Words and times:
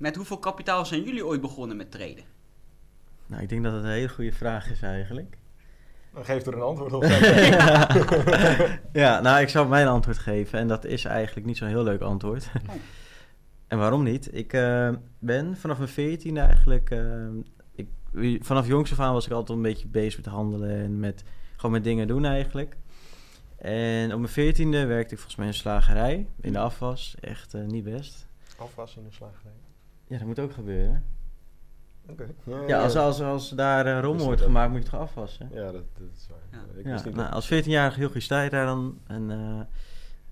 met 0.00 0.16
hoeveel 0.16 0.38
kapitaal 0.38 0.86
zijn 0.86 1.02
jullie 1.02 1.26
ooit 1.26 1.40
begonnen 1.40 1.76
met 1.76 1.90
traden? 1.90 2.24
Nou, 3.26 3.42
ik 3.42 3.48
denk 3.48 3.62
dat 3.64 3.72
het 3.72 3.84
een 3.84 3.90
hele 3.90 4.08
goede 4.08 4.32
vraag 4.32 4.70
is 4.70 4.82
eigenlijk. 4.82 5.38
Dan 6.14 6.24
geef 6.24 6.46
er 6.46 6.54
een 6.54 6.60
antwoord 6.60 6.92
op. 6.92 7.02
ja, 9.02 9.20
nou, 9.20 9.40
ik 9.40 9.48
zal 9.48 9.66
mijn 9.66 9.86
antwoord 9.86 10.18
geven. 10.18 10.58
En 10.58 10.68
dat 10.68 10.84
is 10.84 11.04
eigenlijk 11.04 11.46
niet 11.46 11.56
zo'n 11.56 11.68
heel 11.68 11.82
leuk 11.82 12.00
antwoord. 12.00 12.50
Oh. 12.68 12.74
en 13.68 13.78
waarom 13.78 14.02
niet? 14.02 14.34
Ik 14.34 14.52
eh, 14.52 14.90
ben 15.18 15.56
vanaf 15.56 15.76
mijn 15.76 15.90
veertiende 15.90 16.40
eigenlijk... 16.40 16.90
eh, 16.90 17.28
ik, 17.72 18.44
vanaf 18.44 18.66
jongs 18.66 18.92
af 18.92 19.00
aan 19.00 19.12
was 19.12 19.26
ik 19.26 19.32
altijd 19.32 19.56
een 19.56 19.64
beetje 19.64 19.88
bezig 19.88 20.16
met 20.16 20.32
handelen 20.32 20.70
en 20.70 21.00
met 21.00 21.24
gewoon 21.56 21.72
met 21.72 21.84
dingen 21.84 22.06
doen 22.06 22.24
eigenlijk. 22.24 22.76
En 23.56 24.12
op 24.12 24.18
mijn 24.18 24.32
veertiende 24.32 24.86
werkte 24.86 25.14
ik 25.14 25.20
volgens 25.20 25.36
mij 25.36 25.46
in 25.46 25.52
een 25.52 25.58
slagerij, 25.58 26.26
in 26.40 26.52
de 26.52 26.58
afwas. 26.58 27.16
Echt 27.20 27.54
eh, 27.54 27.64
niet 27.64 27.84
best. 27.84 28.26
Afwas 28.56 28.96
in 28.96 29.04
de 29.04 29.12
slagerij. 29.12 29.52
Ja, 30.10 30.18
dat 30.18 30.26
moet 30.26 30.38
ook 30.38 30.52
gebeuren. 30.52 31.04
Oké. 32.08 32.26
Ja, 32.66 32.82
als, 32.82 32.96
als, 32.96 33.20
als 33.20 33.48
daar 33.48 33.86
eh, 33.86 34.00
rommel 34.00 34.24
wordt 34.24 34.40
gemaakt, 34.40 34.68
moet 34.70 34.76
je 34.78 34.82
het 34.82 34.92
toch 34.92 35.00
afwassen? 35.00 35.48
Ja, 35.52 35.64
dat, 35.64 35.72
dat 35.72 36.08
is 36.16 36.26
waar. 36.30 36.38
Ja. 36.60 36.78
Ik 36.78 36.84
Ja, 36.84 36.92
wist 36.92 37.04
niet 37.04 37.14
nou, 37.14 37.32
als 37.32 37.52
14-jarige 37.52 37.98
Hilgje 37.98 38.20
sta 38.20 38.42
je 38.42 38.50
daar 38.50 38.66
dan 38.66 38.98
een, 39.06 39.30
eh, 39.30 39.60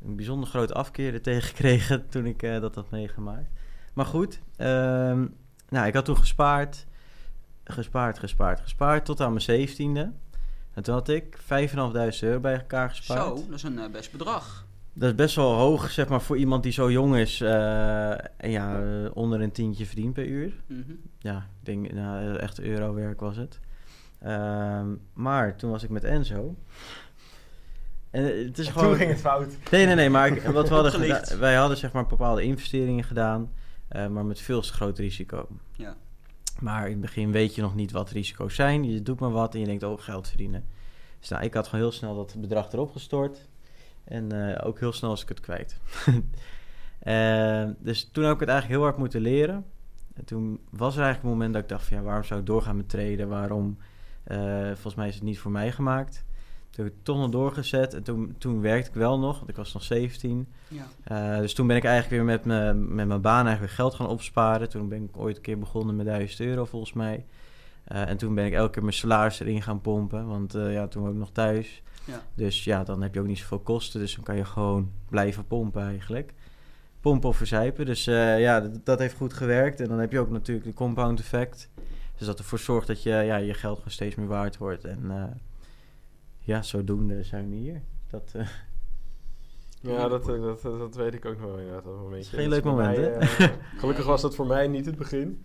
een 0.05 0.17
bijzonder 0.17 0.49
grote 0.49 0.75
afkeer 0.75 1.15
er 1.15 1.23
tegen 1.23 1.43
gekregen 1.43 2.09
toen 2.09 2.27
ik 2.27 2.43
eh, 2.43 2.61
dat 2.61 2.75
had 2.75 2.91
meegemaakt. 2.91 3.51
Maar 3.93 4.06
goed, 4.06 4.41
ehm, 4.56 5.27
nou, 5.69 5.87
ik 5.87 5.95
had 5.95 6.05
toen 6.05 6.17
gespaard, 6.17 6.87
gespaard, 7.65 8.19
gespaard, 8.19 8.61
gespaard 8.61 9.05
tot 9.05 9.21
aan 9.21 9.33
mijn 9.33 9.69
17e. 9.69 10.12
En 10.75 10.83
toen 10.83 10.95
had 10.95 11.09
ik 11.09 11.39
5.500 11.39 12.23
euro 12.23 12.41
bij 12.41 12.55
elkaar 12.55 12.89
gespaard. 12.91 13.21
Zo, 13.21 13.34
dat 13.34 13.55
is 13.55 13.62
een 13.62 13.79
eh, 13.79 13.91
best 13.91 14.12
bedrag. 14.12 14.67
Dat 14.98 15.08
is 15.08 15.14
best 15.14 15.34
wel 15.36 15.52
hoog, 15.54 15.91
zeg 15.91 16.08
maar, 16.08 16.20
voor 16.22 16.36
iemand 16.38 16.62
die 16.62 16.72
zo 16.72 16.91
jong 16.91 17.16
is 17.16 17.41
eh, 17.41 18.10
en 18.10 18.50
ja, 18.50 18.80
onder 19.14 19.41
een 19.41 19.52
tientje 19.52 19.86
verdient 19.86 20.12
per 20.14 20.27
uur 20.27 20.52
Mhm. 20.66 20.92
ja, 21.18 21.36
ik 21.36 21.66
denk, 21.66 21.92
nou, 21.92 22.36
echt 22.36 22.60
eurowerk 22.60 23.20
was 23.20 23.36
het. 23.36 23.60
Ehm, 24.19 24.86
maar 25.12 25.56
toen 25.56 25.70
was 25.70 25.82
ik 25.82 25.91
met 25.91 26.04
Enzo. 26.04 26.56
En 28.10 28.22
het 28.46 28.58
is 28.58 28.66
En 28.66 28.72
gewoon... 28.72 28.88
Toen 28.88 28.96
ging 28.96 29.10
het 29.10 29.20
fout. 29.20 29.56
Nee, 29.70 29.86
nee, 29.86 29.94
nee, 29.94 30.10
maar 30.10 30.28
ik- 30.28 30.42
wat 30.42 30.69
we 30.69 30.74
hadden 30.74 30.92
gedaan, 31.00 31.38
wij 31.38 31.54
hadden 31.54 31.76
zeg 31.76 31.92
maar 31.92 32.06
bepaalde 32.06 32.42
investeringen 32.42 33.04
gedaan, 33.04 33.50
eh, 33.88 34.06
maar 34.06 34.24
met 34.24 34.41
veel 34.41 34.60
te 34.60 34.72
groot 34.72 34.98
risico. 34.98 35.48
Ja. 35.76 35.96
Maar 36.60 36.84
in 36.84 36.92
het 36.92 37.00
begin 37.00 37.32
weet 37.32 37.54
je 37.54 37.62
nog 37.62 37.74
niet 37.74 37.91
wat 37.92 38.10
risico's 38.10 38.54
zijn. 38.54 38.84
Je 38.92 39.02
doet 39.02 39.20
maar 39.20 39.30
wat 39.30 39.54
en 39.54 39.60
je 39.60 39.66
denkt, 39.66 39.82
oh, 39.82 40.00
geld 40.00 40.28
verdienen. 40.28 40.64
Dus 41.20 41.28
nou, 41.28 41.44
ik 41.44 41.54
had 41.54 41.66
gewoon 41.69 41.84
heel 41.84 41.92
snel 41.94 42.16
dat 42.16 42.34
bedrag 42.38 42.72
erop 42.72 42.91
gestort. 42.92 43.48
En 44.09 44.53
eh, 44.56 44.67
ook 44.67 44.78
heel 44.78 44.92
snel 44.92 45.11
was 45.11 45.23
ik 45.23 45.28
het 45.28 45.41
kwijt. 45.41 45.77
Eh, 46.98 47.69
dus 47.78 48.09
toen 48.12 48.25
heb 48.25 48.34
ik 48.34 48.41
het 48.41 48.48
eigenlijk 48.48 48.78
heel 48.78 48.89
hard 48.89 48.98
moeten 48.98 49.20
leren. 49.20 49.65
En 50.15 50.25
toen 50.25 50.61
was 50.70 50.97
er 50.97 51.03
eigenlijk 51.03 51.23
een 51.23 51.38
moment 51.38 51.53
dat 51.53 51.62
ik 51.62 51.69
dacht 51.69 51.84
van, 51.84 51.97
ja, 51.97 52.03
waarom 52.03 52.25
zou 52.25 52.41
ik 52.41 52.47
doorgaan 52.47 52.77
met 52.77 52.88
traden? 52.88 53.28
Waarom? 53.28 53.78
Eh, 54.25 54.65
volgens 54.65 54.94
mij 54.94 55.09
is 55.09 55.15
het 55.15 55.22
niet 55.22 55.38
voor 55.38 55.50
mij 55.50 55.72
gemaakt. 55.72 56.25
Toen 56.71 56.84
heb 56.84 56.87
ik 56.87 56.93
het 56.93 57.05
toch 57.05 57.16
nog 57.16 57.31
doorgezet. 57.31 57.94
En 57.94 58.03
toen, 58.03 58.34
toen 58.38 58.60
werkte 58.60 58.88
ik 58.88 58.94
wel 58.94 59.19
nog, 59.19 59.37
want 59.37 59.49
ik 59.49 59.56
was 59.56 59.72
nog 59.72 59.82
17. 59.82 60.49
Ja. 60.69 61.41
Dus 61.41 61.55
toen 61.55 61.66
ben 61.66 61.77
ik 61.77 61.84
eigenlijk 61.84 62.15
weer 62.15 62.25
met, 62.25 62.44
me, 62.44 62.75
met 62.75 63.06
mijn 63.06 63.21
baan 63.21 63.47
eigenlijk 63.47 63.61
weer 63.61 63.84
geld 63.84 63.94
gaan 63.94 64.09
opsparen. 64.09 64.69
Toen 64.69 64.88
ben 64.88 65.05
ik 65.05 65.16
ooit 65.16 65.37
een 65.37 65.43
keer 65.43 65.59
begonnen 65.59 65.97
met 65.97 66.06
1000 66.06 66.41
euro 66.41 66.65
volgens 66.65 66.93
mij. 66.93 67.25
Eh, 67.88 68.09
en 68.09 68.16
toen 68.16 68.34
ben 68.34 68.47
ik 68.47 68.53
elke 68.53 68.71
keer 68.71 68.82
mijn 68.82 68.94
salaris 68.94 69.41
erin 69.41 69.62
gaan 69.62 69.81
pompen. 69.81 70.26
Want 70.26 70.54
eh, 70.54 70.72
ja, 70.72 70.88
toen 70.88 71.03
was 71.03 71.12
ik 71.12 71.19
nog 71.19 71.32
thuis. 71.32 71.82
Ja. 72.09 72.22
Dus 72.34 72.65
ja, 72.65 72.84
dan 72.84 73.03
heb 73.03 73.15
je 73.15 73.21
ook 73.21 73.26
niet 73.26 73.38
zoveel 73.38 73.59
kosten. 73.59 74.00
Dus 74.00 74.15
dan 74.15 74.25
kan 74.25 74.37
je 74.37 74.44
gewoon 74.44 74.93
blijven 75.09 75.47
pompen 75.47 75.82
eigenlijk. 75.82 76.34
Pompen 77.00 77.28
of 77.28 77.37
verzijpen. 77.37 77.87
Dus 77.87 78.06
eh, 78.06 78.41
ja, 78.41 78.60
dat, 78.60 78.81
dat 78.84 78.99
heeft 78.99 79.16
goed 79.16 79.32
gewerkt. 79.32 79.81
En 79.81 79.88
dan 79.88 79.99
heb 79.99 80.12
je 80.12 80.19
ook 80.19 80.31
natuurlijk 80.31 80.66
de 80.66 80.72
compound 80.72 81.21
effect. 81.21 81.71
Dus 82.16 82.26
dat 82.26 82.38
ervoor 82.38 82.59
zorgt 82.59 82.87
dat 82.87 83.03
je, 83.03 83.10
ja, 83.10 83.37
je 83.37 83.54
geld 83.54 83.76
gewoon 83.76 83.93
steeds 83.93 84.15
meer 84.15 84.26
waard 84.26 84.56
wordt. 84.56 84.84
En 84.84 85.10
eh, 85.10 85.25
ja, 86.38 86.62
zodoende 86.62 87.22
zijn 87.22 87.50
we 87.50 87.56
hier. 87.56 87.82
Dat, 88.10 88.32
eh, 88.32 88.49
Ja, 89.81 90.09
dat, 90.09 90.25
dat, 90.25 90.62
dat, 90.62 90.78
dat 90.78 90.94
weet 90.94 91.15
ik 91.15 91.25
ook 91.25 91.38
nog 91.38 91.47
wel 91.47 91.59
inderdaad. 91.59 91.84
Dat 91.84 91.97
momentje. 91.97 92.37
geen 92.37 92.49
leuk 92.49 92.65
moment, 92.65 92.97
mij, 92.97 93.26
hè? 93.38 93.49
gelukkig 93.81 94.06
was 94.06 94.22
dat 94.22 94.34
voor 94.34 94.47
mij 94.47 94.69
niet 94.69 94.87
het 94.87 94.97
begin. 94.97 95.44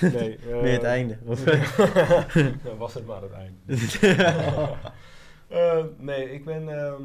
Nee. 0.00 0.38
Meer 0.62 0.72
het 0.72 0.82
einde. 0.82 1.18
ja, 2.64 2.76
was 2.78 2.94
het 2.94 3.06
maar 3.06 3.22
het 3.22 3.32
einde. 3.32 3.58
Eh, 5.48 5.84
nee, 5.98 6.32
ik 6.32 6.44
ben 6.44 6.68
ehm, 6.84 7.02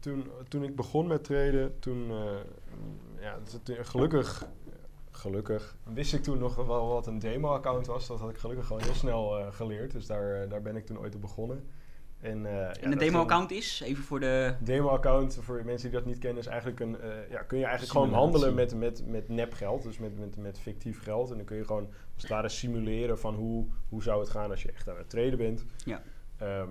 toen, 0.00 0.26
toen 0.48 0.62
ik 0.64 0.76
begon 0.76 1.06
met 1.06 1.24
traden, 1.24 1.78
toen, 1.78 2.10
eh, 2.10 2.16
ja, 3.20 3.38
het- 3.44 3.78
gelukkig, 3.88 4.46
gelukkig 5.10 5.76
wist 5.82 6.14
ik 6.14 6.22
toen 6.22 6.38
nog 6.38 6.54
wel 6.54 6.86
wat 6.88 7.06
een 7.06 7.18
demo-account 7.18 7.86
was. 7.86 8.06
Dat 8.06 8.20
had 8.20 8.30
ik 8.30 8.36
gelukkig 8.38 8.66
gewoon 8.66 8.82
heel 8.82 8.94
snel 8.94 9.52
geleerd. 9.52 9.92
Dus 9.92 10.06
daar, 10.06 10.48
daar 10.48 10.62
ben 10.62 10.76
ik 10.76 10.86
toen 10.86 10.98
ooit 10.98 11.14
op 11.14 11.20
begonnen. 11.20 11.64
En, 12.20 12.46
eh, 12.46 12.52
ja, 12.52 12.72
En 12.74 12.92
een 12.92 12.98
demo-account 12.98 13.50
is, 13.50 13.80
even 13.80 14.04
voor 14.04 14.20
de... 14.20 14.54
Demo-account, 14.60 15.38
voor 15.40 15.62
mensen 15.64 15.90
die 15.90 15.98
dat 15.98 16.08
niet 16.08 16.18
kennen, 16.18 16.42
is 16.42 16.46
eigenlijk 16.48 16.80
een. 16.80 17.00
eh, 17.00 17.30
ja, 17.30 17.42
kun 17.42 17.58
je 17.58 17.64
eigenlijk 17.64 17.92
gewoon 17.92 18.12
handelen 18.12 18.54
met, 18.54 18.74
met, 18.74 19.06
met 19.06 19.28
nepgeld, 19.28 19.82
dus 19.82 19.98
met, 19.98 20.18
met, 20.18 20.36
met 20.36 20.58
fictief 20.58 21.02
geld. 21.02 21.30
En 21.30 21.36
dan 21.36 21.44
kun 21.46 21.56
je 21.56 21.64
gewoon 21.64 21.86
als 22.14 22.22
het 22.22 22.30
ware 22.30 22.48
simuleren 22.48 23.18
van 23.18 23.34
hoe, 23.34 23.66
hoe 23.88 24.02
zou 24.02 24.20
het 24.20 24.30
gaan 24.30 24.50
als 24.50 24.62
je 24.62 24.72
echt 24.72 24.88
aan 24.88 24.96
het 24.96 25.10
traden 25.10 25.38
bent. 25.38 25.64
Ja. 25.84 26.02
Ehm, 26.36 26.68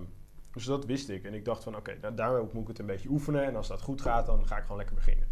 dus 0.54 0.66
dat 0.66 0.86
wist 0.86 1.10
ik. 1.10 1.24
En 1.24 1.34
ik 1.34 1.46
dacht 1.46 1.64
van 1.64 1.76
oké, 1.76 1.98
nou, 2.02 2.16
daarmee 2.16 2.48
moet 2.52 2.62
ik 2.62 2.68
het 2.68 2.80
een 2.80 2.86
beetje 2.86 3.10
oefenen. 3.10 3.44
En 3.44 3.56
als 3.56 3.68
dat 3.68 3.82
goed 3.82 4.02
gaat, 4.02 4.26
dan 4.26 4.48
ga 4.48 4.56
ik 4.56 4.62
gewoon 4.62 4.78
lekker 4.78 4.96
beginnen. 4.96 5.28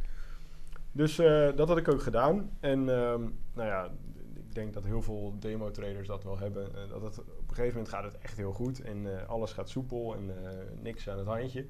Dus 0.91 1.19
eh, 1.19 1.50
dat 1.56 1.68
had 1.68 1.78
ik 1.78 1.88
ook 1.88 2.02
gedaan. 2.02 2.50
En 2.59 2.79
ehm, 2.90 3.22
nou 3.53 3.68
ja, 3.68 3.90
ik 4.35 4.56
denk 4.56 4.73
dat 4.73 4.84
heel 4.84 5.02
veel 5.02 5.35
demo-traders 5.40 6.07
dat 6.07 6.23
wel 6.23 6.38
hebben. 6.38 6.69
dat 6.90 7.02
het, 7.02 7.22
een 7.53 7.64
gegeven 7.64 7.78
moment 7.78 7.96
gaat 7.96 8.14
het 8.14 8.22
echt 8.22 8.38
heel 8.38 8.53
goed. 8.53 8.81
En 8.81 9.19
eh, 9.19 9.30
alles 9.30 9.53
gaat 9.53 9.69
soepel 9.69 10.16
en 10.16 10.46
eh, 10.46 10.58
niks 10.81 11.09
aan 11.09 11.18
het 11.18 11.28
handje. 11.28 11.66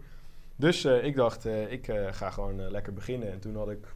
Dus 0.56 0.84
eh, 0.84 1.04
ik 1.04 1.16
dacht, 1.16 1.46
ik 1.46 1.86
ga 2.12 2.30
gewoon 2.30 2.70
lekker 2.70 2.94
beginnen. 2.94 3.32
En 3.32 3.40
toen 3.40 3.56
had 3.56 3.70
ik... 3.70 3.96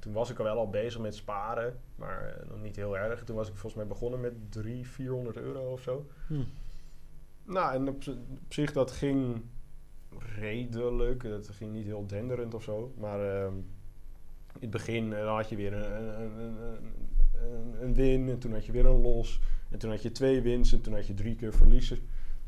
toen 0.00 0.12
was 0.12 0.30
ik 0.30 0.38
al 0.38 0.44
wel 0.44 0.58
al 0.58 0.70
bezig 0.70 1.00
met 1.00 1.14
sparen, 1.14 1.80
maar 1.96 2.44
nog 2.48 2.62
niet 2.62 2.76
heel 2.76 2.98
erg. 2.98 3.24
Toen 3.24 3.36
was 3.36 3.48
ik 3.48 3.52
volgens 3.52 3.74
mij 3.74 3.86
begonnen 3.86 4.20
met 4.20 4.32
300, 4.48 4.88
400 4.94 5.36
euro 5.36 5.72
of 5.72 5.80
zo. 5.80 6.06
Hm. 6.26 6.42
Nou, 7.44 7.74
en 7.74 7.88
op, 7.88 8.02
zich 8.48 8.72
dat 8.72 8.90
ging 8.90 9.42
redelijk. 10.18 11.22
Het 11.22 11.48
ging 11.48 11.72
niet 11.72 11.86
heel 11.86 12.06
denderend 12.06 12.54
of 12.54 12.62
zo. 12.62 12.94
Maar 12.98 13.20
ehm, 13.20 13.54
in 14.52 14.60
het 14.60 14.70
begin 14.70 15.12
had 15.12 15.48
je 15.48 15.56
weer 15.56 15.72
een, 15.72 16.20
een, 16.20 16.38
een, 16.38 16.56
een, 17.42 17.82
een 17.82 17.94
win. 17.94 18.28
En 18.28 18.38
toen 18.38 18.52
had 18.52 18.66
je 18.66 18.72
weer 18.72 18.86
een 18.86 19.00
los. 19.00 19.40
En 19.70 19.78
toen 19.78 19.90
had 19.90 20.02
je 20.02 20.12
twee 20.12 20.42
wins. 20.42 20.72
En 20.72 20.80
toen 20.80 20.94
had 20.94 21.06
je 21.06 21.14
drie 21.14 21.34
keer 21.34 21.52
verliezen. 21.52 21.98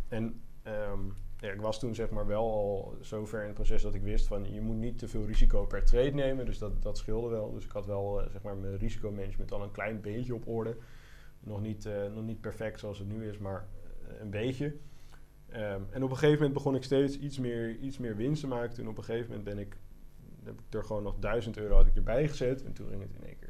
En 0.08 0.40
ehm, 0.62 1.00
ja, 1.38 1.50
ik 1.50 1.60
was 1.60 1.78
toen 1.78 1.94
zeg 1.94 2.10
maar 2.10 2.26
wel 2.26 2.42
al 2.42 2.96
zover 3.00 3.40
in 3.40 3.46
het 3.46 3.54
proces 3.54 3.82
dat 3.82 3.94
ik 3.94 4.02
wist 4.02 4.26
van... 4.26 4.53
je 4.53 4.60
moet 4.60 4.76
niet 4.76 4.98
te 4.98 5.09
veel 5.09 5.26
risico 5.26 5.66
per 5.66 5.84
trade 5.84 6.10
nemen. 6.10 6.47
Dus 6.47 6.59
dat, 6.59 6.82
dat 6.82 6.98
scheelde 6.98 7.28
wel. 7.28 7.53
Dus 7.53 7.65
ik 7.65 7.70
had 7.70 7.86
wel 7.86 8.22
eh, 8.22 8.30
zeg 8.30 8.42
maar 8.42 8.56
mijn 8.56 8.76
risicomanagement 8.76 9.53
al 9.53 9.62
een 9.62 9.70
klein 9.70 10.00
beetje 10.00 10.34
op 10.34 10.48
orde. 10.48 10.76
Nog 11.41 11.60
niet, 11.60 11.86
eh, 11.86 12.06
nog 12.15 12.24
niet 12.24 12.41
perfect 12.41 12.80
zoals 12.80 12.98
het 12.98 13.09
nu 13.09 13.28
is, 13.28 13.38
maar 13.38 13.66
eh, 14.09 14.21
een 14.21 14.30
beetje. 14.30 14.76
Ehm, 15.48 15.82
en 15.91 16.03
op 16.03 16.10
een 16.10 16.16
gegeven 16.16 16.36
moment 16.36 16.53
begon 16.53 16.74
ik 16.74 16.82
steeds 16.82 17.18
iets 17.18 17.38
meer, 17.38 17.76
iets 17.76 17.98
meer 17.98 18.16
winst 18.16 18.41
te 18.41 18.47
maken. 18.47 18.74
Toen 18.74 18.88
op 18.88 18.98
een 18.98 19.04
gegeven 19.04 19.28
moment 19.28 19.44
ben 19.44 19.59
ik, 19.59 19.76
heb 20.44 20.60
ik 20.60 20.74
er 20.74 20.84
gewoon 20.84 21.03
nog 21.03 21.18
1000 21.18 21.59
euro 21.59 21.74
had 21.74 21.86
ik 21.86 21.97
erbij 21.97 22.28
gezet. 22.28 22.64
En 22.64 22.72
toen 22.72 22.88
ging 22.88 23.03
het 23.03 23.14
in 23.14 23.26
één 23.26 23.38
keer 23.38 23.47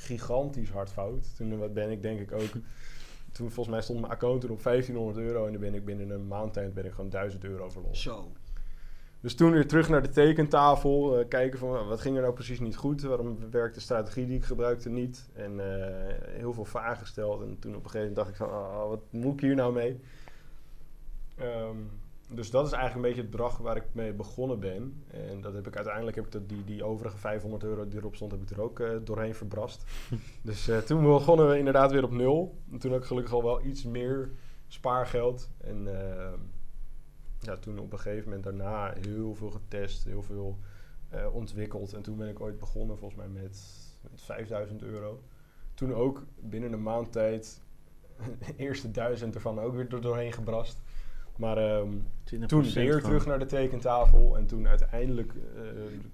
gigantisch 0.00 0.70
hard 0.70 0.90
fout. 0.90 1.36
Toen 1.36 1.72
ben 1.72 1.90
ik 1.90 2.02
denk 2.02 2.20
ik 2.20 2.32
ook, 2.32 2.52
toen 3.32 3.50
volgens 3.50 3.68
mij 3.68 3.82
stond 3.82 4.00
mijn 4.00 4.12
account 4.12 4.44
er 4.44 4.50
op 4.50 4.62
1500 4.62 5.26
euro. 5.26 5.46
En 5.46 5.52
dan 5.52 5.60
ben 5.60 5.74
ik 5.74 5.84
binnen 5.84 6.10
een 6.10 6.26
maand 6.26 6.52
tijd 6.52 6.74
ben 6.74 6.84
ik 6.84 6.92
gewoon 6.92 7.10
1000 7.10 7.44
euro 7.44 7.68
verloren. 7.68 7.96
Zo. 7.96 8.32
Dus 9.20 9.34
toen 9.34 9.50
weer 9.50 9.66
terug 9.66 9.88
naar 9.88 10.02
de 10.02 10.08
tekentafel, 10.08 11.18
eh, 11.18 11.28
kijken 11.28 11.58
van 11.58 11.86
wat 11.86 12.00
ging 12.00 12.16
er 12.16 12.22
nou 12.22 12.34
precies 12.34 12.60
niet 12.60 12.76
goed, 12.76 13.02
waarom 13.02 13.50
werkte 13.50 13.78
de 13.78 13.84
strategie 13.84 14.26
die 14.26 14.36
ik 14.36 14.44
gebruikte 14.44 14.88
niet. 14.88 15.28
En 15.32 15.60
eh, 15.60 16.14
heel 16.38 16.52
veel 16.52 16.64
vragen 16.64 16.96
gesteld. 16.96 17.42
En 17.42 17.58
toen 17.58 17.76
op 17.76 17.84
een 17.84 17.90
gegeven 17.90 17.98
moment 17.98 18.16
dacht 18.16 18.28
ik 18.28 18.36
van, 18.36 18.48
oh, 18.48 18.88
wat 18.88 19.00
moet 19.10 19.34
ik 19.34 19.40
hier 19.40 19.54
nou 19.54 19.72
mee? 19.72 20.00
Ehm, 21.36 21.76
dus 22.32 22.50
dat 22.50 22.66
is 22.66 22.72
eigenlijk 22.72 22.94
een 22.94 23.08
beetje 23.10 23.20
het 23.20 23.30
bedrag 23.30 23.58
waar 23.58 23.76
ik 23.76 23.84
mee 23.92 24.12
begonnen 24.12 24.60
ben. 24.60 25.04
En 25.10 25.40
dat 25.40 25.54
heb 25.54 25.66
ik 25.66 25.76
uiteindelijk, 25.76 26.16
heb 26.16 26.26
ik 26.26 26.32
dat, 26.32 26.48
die, 26.48 26.64
die 26.64 26.84
overige 26.84 27.16
500 27.16 27.62
euro 27.62 27.88
die 27.88 27.98
erop 27.98 28.14
stond, 28.14 28.32
heb 28.32 28.42
ik 28.42 28.50
er 28.50 28.60
ook 28.60 28.80
eh, 28.80 28.90
doorheen 29.04 29.34
verbrast. 29.34 29.84
dus 30.42 30.68
eh, 30.68 30.78
toen 30.78 31.02
begonnen 31.02 31.48
we 31.48 31.58
inderdaad 31.58 31.90
weer 31.92 32.04
op 32.04 32.10
nul. 32.10 32.58
En 32.70 32.78
toen 32.78 32.90
had 32.90 33.00
ik 33.00 33.06
gelukkig 33.06 33.32
al 33.32 33.42
wel 33.42 33.64
iets 33.64 33.84
meer 33.84 34.30
spaargeld. 34.66 35.50
En 35.58 36.00
eh, 36.00 36.32
ja, 37.40 37.56
toen 37.56 37.78
op 37.78 37.92
een 37.92 37.98
gegeven 37.98 38.24
moment 38.24 38.44
daarna 38.44 38.94
heel 39.00 39.34
veel 39.34 39.50
getest, 39.50 40.04
heel 40.04 40.22
veel 40.22 40.58
ontwikkeld. 41.32 41.92
En 41.92 42.02
toen 42.02 42.16
ben 42.16 42.28
ik 42.28 42.40
ooit 42.40 42.58
begonnen 42.58 42.98
volgens 42.98 43.20
mij 43.20 43.28
met, 43.28 43.60
met 44.10 44.22
5000 44.22 44.82
euro. 44.82 45.22
Toen 45.74 45.94
ook 45.94 46.24
binnen 46.40 46.72
een 46.72 46.82
maand 46.82 47.12
tijd 47.12 47.60
de 48.46 48.56
eerste 48.56 48.90
duizend 48.90 49.34
ervan 49.34 49.60
ook 49.60 49.74
weer 49.74 49.94
er 49.94 50.00
doorheen 50.00 50.32
gebrast. 50.32 50.82
Maar 51.40 51.56
ehm, 51.56 51.92
20% 51.92 52.19
toen 52.46 52.72
weer 52.72 53.02
terug 53.02 53.26
naar 53.26 53.38
de 53.38 53.46
tekentafel. 53.46 54.36
En 54.36 54.46
toen 54.46 54.68
uiteindelijk 54.68 55.32
eh, 55.34 55.62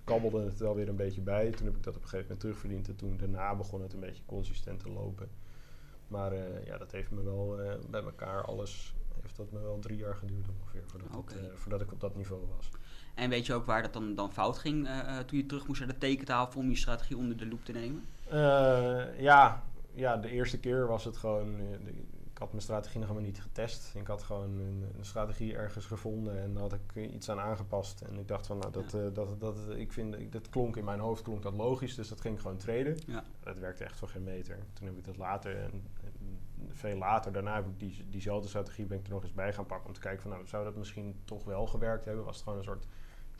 kabbelde 0.05 0.45
het 0.45 0.59
wel 0.59 0.75
weer 0.75 0.89
een 0.89 0.97
beetje 0.97 1.21
bij. 1.21 1.51
Toen 1.51 1.67
heb 1.67 1.77
ik 1.77 1.83
dat 1.83 1.97
op 1.97 2.03
een 2.03 2.09
gegeven 2.09 2.23
moment 2.23 2.41
terugverdiend. 2.41 2.89
En 2.89 2.97
toen 2.97 3.17
daarna 3.17 3.55
begon 3.55 3.83
het 3.83 3.93
een 3.93 4.01
beetje 4.01 4.23
consistent 4.27 4.81
te 4.81 4.91
lopen. 4.91 5.29
Maar 6.09 6.33
eh, 6.33 6.65
ja, 6.65 6.79
dat 6.79 6.93
heeft 6.93 7.11
me 7.11 7.23
wel 7.23 7.61
eh, 7.61 7.75
bij 7.91 8.03
elkaar 8.03 8.45
alles... 8.45 8.95
Heeft 9.23 9.37
dat 9.37 9.53
me 9.53 9.61
wel 9.61 9.79
drie 9.79 9.97
jaar 9.99 10.15
geduurd 10.15 10.47
ongeveer. 10.61 10.83
Voordat, 10.87 11.11
het, 11.15 11.37
eh, 11.37 11.45
voordat 11.55 11.81
ik 11.81 11.93
op 11.93 12.01
dat 12.01 12.17
niveau 12.17 12.43
was. 12.57 12.69
En 13.15 13.31
weet 13.31 13.47
je 13.47 13.55
ook 13.55 13.67
waar 13.67 13.83
dat 13.83 13.93
dan, 13.93 14.15
dan 14.15 14.33
fout 14.33 14.59
ging 14.59 14.89
toen 15.27 15.39
je 15.39 15.47
terug 15.47 15.67
moest 15.67 15.81
naar 15.81 15.89
de 15.89 15.99
tekentafel 15.99 16.61
om 16.61 16.69
je 16.69 16.77
strategie 16.77 17.17
onder 17.17 17.37
de 17.37 17.47
loep 17.47 17.65
te 17.65 17.73
nemen? 17.73 18.05
Eh, 18.29 19.21
ja, 19.21 19.63
ja, 19.95 20.17
de 20.17 20.29
eerste 20.29 20.59
keer 20.59 20.87
was 20.87 21.05
het 21.05 21.17
gewoon... 21.17 21.57
de- 21.57 22.05
ik 22.37 22.43
had 22.43 22.51
mijn 22.51 22.63
strategie 22.63 22.99
nog 22.99 23.09
helemaal 23.09 23.29
niet 23.31 23.41
getest. 23.41 23.95
Ik 23.95 24.07
had 24.07 24.23
gewoon 24.23 24.59
een, 24.61 24.85
een 24.99 25.05
strategie 25.05 25.57
ergens 25.57 25.87
gevonden 25.87 26.41
en 26.43 26.53
daar 26.53 26.63
had 26.63 26.73
ik 26.73 27.11
iets 27.11 27.29
aan 27.31 27.41
aangepast. 27.41 28.01
En 28.01 28.19
ik 28.19 28.29
dacht 28.29 28.47
van, 28.47 28.59
nou, 28.59 28.73
dat, 28.73 28.93
Ja. 28.93 28.99
eh, 28.99 29.15
dat, 29.15 29.41
dat, 29.41 29.57
ik 29.77 29.93
vind, 29.93 30.33
dat 30.33 30.49
klonk 30.49 30.77
in 30.77 30.85
mijn 30.85 30.99
hoofd 30.99 31.23
klonk 31.23 31.43
dat 31.43 31.55
logisch, 31.55 31.95
dus 31.95 32.09
dat 32.09 32.21
ging 32.21 32.35
ik 32.35 32.41
gewoon 32.41 32.57
traden. 32.57 32.97
Ja. 33.07 33.25
Dat 33.41 33.59
werkte 33.59 33.85
echt 33.85 33.99
voor 33.99 34.09
geen 34.09 34.23
meter. 34.23 34.59
Toen 34.73 34.87
heb 34.87 34.97
ik 34.97 35.05
dat 35.05 35.17
later, 35.17 35.57
en, 35.63 35.71
en 36.05 36.39
veel 36.69 36.97
later, 36.97 37.33
daarna 37.33 37.55
heb 37.55 37.67
ik 37.67 37.79
die, 37.79 38.05
diezelfde 38.11 38.49
strategie 38.49 38.85
ben 38.87 38.99
ik 38.99 39.07
er 39.07 39.13
nog 39.13 39.23
eens 39.23 39.33
bij 39.35 39.53
gaan 39.53 39.67
pakken 39.67 39.87
om 39.89 39.93
te 39.95 40.01
kijken 40.01 40.23
van, 40.23 40.31
nou, 40.31 40.47
zou 40.47 40.65
dat 40.65 40.77
misschien 40.77 41.17
toch 41.25 41.45
wel 41.45 41.67
gewerkt 41.67 42.05
hebben? 42.05 42.25
Was 42.25 42.35
het 42.35 42.45
gewoon 42.45 42.59
een 42.59 42.65
soort 42.65 42.87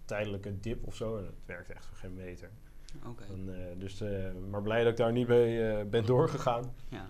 tijdelijke 0.05 0.61
dip 0.61 0.87
of 0.87 0.95
zo? 0.95 1.17
En 1.17 1.25
het 1.25 1.35
werkte 1.47 1.73
echt 1.73 1.85
voor 1.87 1.97
geen 1.97 2.15
meter. 2.15 2.51
En, 3.33 3.55
eh, 3.71 3.79
dus, 3.81 4.01
eh, 4.01 4.33
maar 4.51 4.63
blij 4.63 4.83
dat 4.83 4.91
ik 4.91 4.97
daar 4.99 5.13
niet 5.13 5.29
mee 5.29 5.69
eh, 5.71 5.87
ben 5.87 6.07
doorgegaan. 6.07 6.75
Ja. 6.89 7.09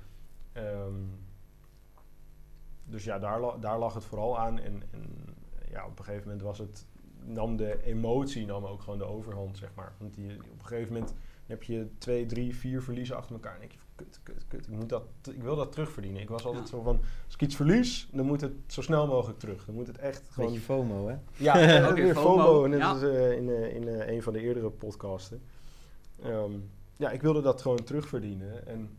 Ehm, 0.52 0.92
dus 2.86 3.04
ja, 3.04 3.18
daar, 3.18 3.60
daar 3.60 3.78
lag 3.78 3.94
het 3.94 4.04
vooral 4.04 4.38
aan. 4.38 4.58
En, 4.58 4.82
en 4.90 5.02
ja, 5.70 5.86
op 5.86 5.98
een 5.98 6.04
gegeven 6.04 6.24
moment 6.24 6.42
was 6.42 6.58
het, 6.58 6.86
nam 7.24 7.56
de 7.56 7.82
emotie 7.84 8.46
nam 8.46 8.64
ook 8.64 8.82
gewoon 8.82 8.98
de 8.98 9.04
overhand, 9.04 9.58
zeg 9.58 9.70
maar. 9.74 9.92
Want 9.98 10.14
die, 10.14 10.30
op 10.30 10.58
een 10.58 10.66
gegeven 10.66 10.92
moment 10.92 11.14
heb 11.46 11.62
je 11.62 11.88
twee, 11.98 12.26
drie, 12.26 12.56
vier 12.56 12.82
verliezen 12.82 13.16
achter 13.16 13.34
elkaar. 13.34 13.54
En 13.54 13.58
denk 13.58 13.72
je, 13.72 13.78
van, 13.78 13.88
kut, 13.94 14.20
kut, 14.22 14.44
kut, 14.48 14.66
ik, 14.66 14.72
moet 14.72 14.88
dat, 14.88 15.02
ik 15.32 15.42
wil 15.42 15.56
dat 15.56 15.72
terugverdienen. 15.72 16.22
Ik 16.22 16.28
was 16.28 16.44
altijd 16.44 16.64
Ja. 16.64 16.70
zo 16.70 16.82
van, 16.82 17.00
als 17.24 17.34
ik 17.34 17.40
iets 17.40 17.56
verlies, 17.56 18.08
dan 18.12 18.26
moet 18.26 18.40
het 18.40 18.52
zo 18.66 18.82
snel 18.82 19.06
mogelijk 19.06 19.38
terug. 19.38 19.64
Dan 19.64 19.74
moet 19.74 19.86
het 19.86 19.98
echt 19.98 20.28
gewoon... 20.30 20.50
Beetje 20.50 20.64
FOMO, 20.64 21.08
hè? 21.08 21.16
Ja, 21.36 21.54
ook 21.88 21.96
weer 21.96 22.14
FOMO, 22.14 22.44
FOMO. 22.44 22.66
Net 22.66 22.78
ja. 22.78 22.90
als 22.90 23.02
eh, 23.02 23.32
in, 23.32 23.48
eh, 23.48 23.74
in 23.74 23.88
eh, 23.88 24.14
een 24.14 24.22
van 24.22 24.32
de 24.32 24.40
eerdere 24.40 24.70
podcasten. 24.70 25.42
Ehm, 26.22 26.52
ja, 26.96 27.10
ik 27.10 27.22
wilde 27.22 27.40
dat 27.40 27.62
gewoon 27.62 27.84
terugverdienen. 27.84 28.66
En 28.66 28.90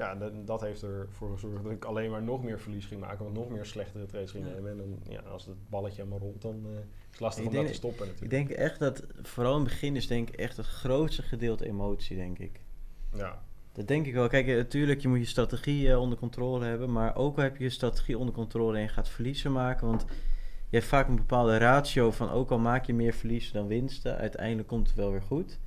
ja, 0.00 0.14
dat, 0.14 0.46
dat 0.46 0.60
heeft 0.60 0.82
ervoor 0.82 1.30
gezorgd 1.32 1.62
dat 1.62 1.72
ik 1.72 1.84
alleen 1.84 2.10
maar 2.10 2.22
nog 2.22 2.42
meer 2.42 2.60
verlies 2.60 2.84
ging 2.86 3.00
maken. 3.00 3.24
Want 3.24 3.36
nog 3.36 3.48
meer 3.48 3.64
slechtere 3.66 4.06
trades 4.06 4.30
ging 4.30 4.46
Ja. 4.46 4.52
nemen. 4.52 4.70
En 4.70 4.76
dan, 4.76 4.98
ja, 5.08 5.20
als 5.20 5.46
het 5.46 5.68
balletje 5.68 5.96
helemaal 5.96 6.18
rolt, 6.18 6.42
dan 6.42 6.60
eh, 6.66 6.70
is 6.72 6.78
het 7.10 7.20
lastig 7.20 7.44
Ik 7.44 7.50
om 7.50 7.56
dat 7.56 7.66
te 7.66 7.74
stoppen 7.74 8.06
Ik 8.06 8.12
natuurlijk. 8.12 8.48
denk 8.48 8.58
echt 8.58 8.78
dat, 8.78 9.04
vooral 9.22 9.52
in 9.56 9.60
het 9.60 9.68
begin 9.68 9.96
is 9.96 10.06
denk 10.06 10.28
ik 10.28 10.34
echt 10.36 10.56
het 10.56 10.66
grootste 10.66 11.22
gedeelte 11.22 11.66
emotie, 11.66 12.16
denk 12.16 12.38
ik. 12.38 12.60
Ja, 13.14 13.42
Dat 13.72 13.88
denk 13.88 14.06
ik 14.06 14.14
wel. 14.14 14.28
Kijk, 14.28 14.46
eh, 14.46 14.56
natuurlijk, 14.56 15.00
je 15.00 15.08
moet 15.08 15.18
je 15.18 15.24
strategie 15.26 15.90
eh, 15.90 16.00
onder 16.00 16.18
controle 16.18 16.64
hebben. 16.64 16.92
Maar 16.92 17.16
ook 17.16 17.36
al 17.36 17.42
heb 17.42 17.56
je 17.56 17.64
je 17.64 17.70
strategie 17.70 18.18
onder 18.18 18.34
controle 18.34 18.76
en 18.76 18.82
je 18.82 18.88
gaat 18.88 19.08
verliezen 19.08 19.52
maken. 19.52 19.86
Want 19.86 20.04
je 20.68 20.76
hebt 20.76 20.88
vaak 20.88 21.08
een 21.08 21.16
bepaalde 21.16 21.56
ratio 21.56 22.10
van 22.10 22.30
ook 22.30 22.50
al 22.50 22.58
maak 22.58 22.84
je 22.84 22.94
meer 22.94 23.12
verliezen 23.12 23.52
dan 23.52 23.66
winsten. 23.66 24.16
Uiteindelijk 24.16 24.68
komt 24.68 24.86
het 24.88 24.96
wel 24.96 25.10
weer 25.10 25.22
goed. 25.22 25.58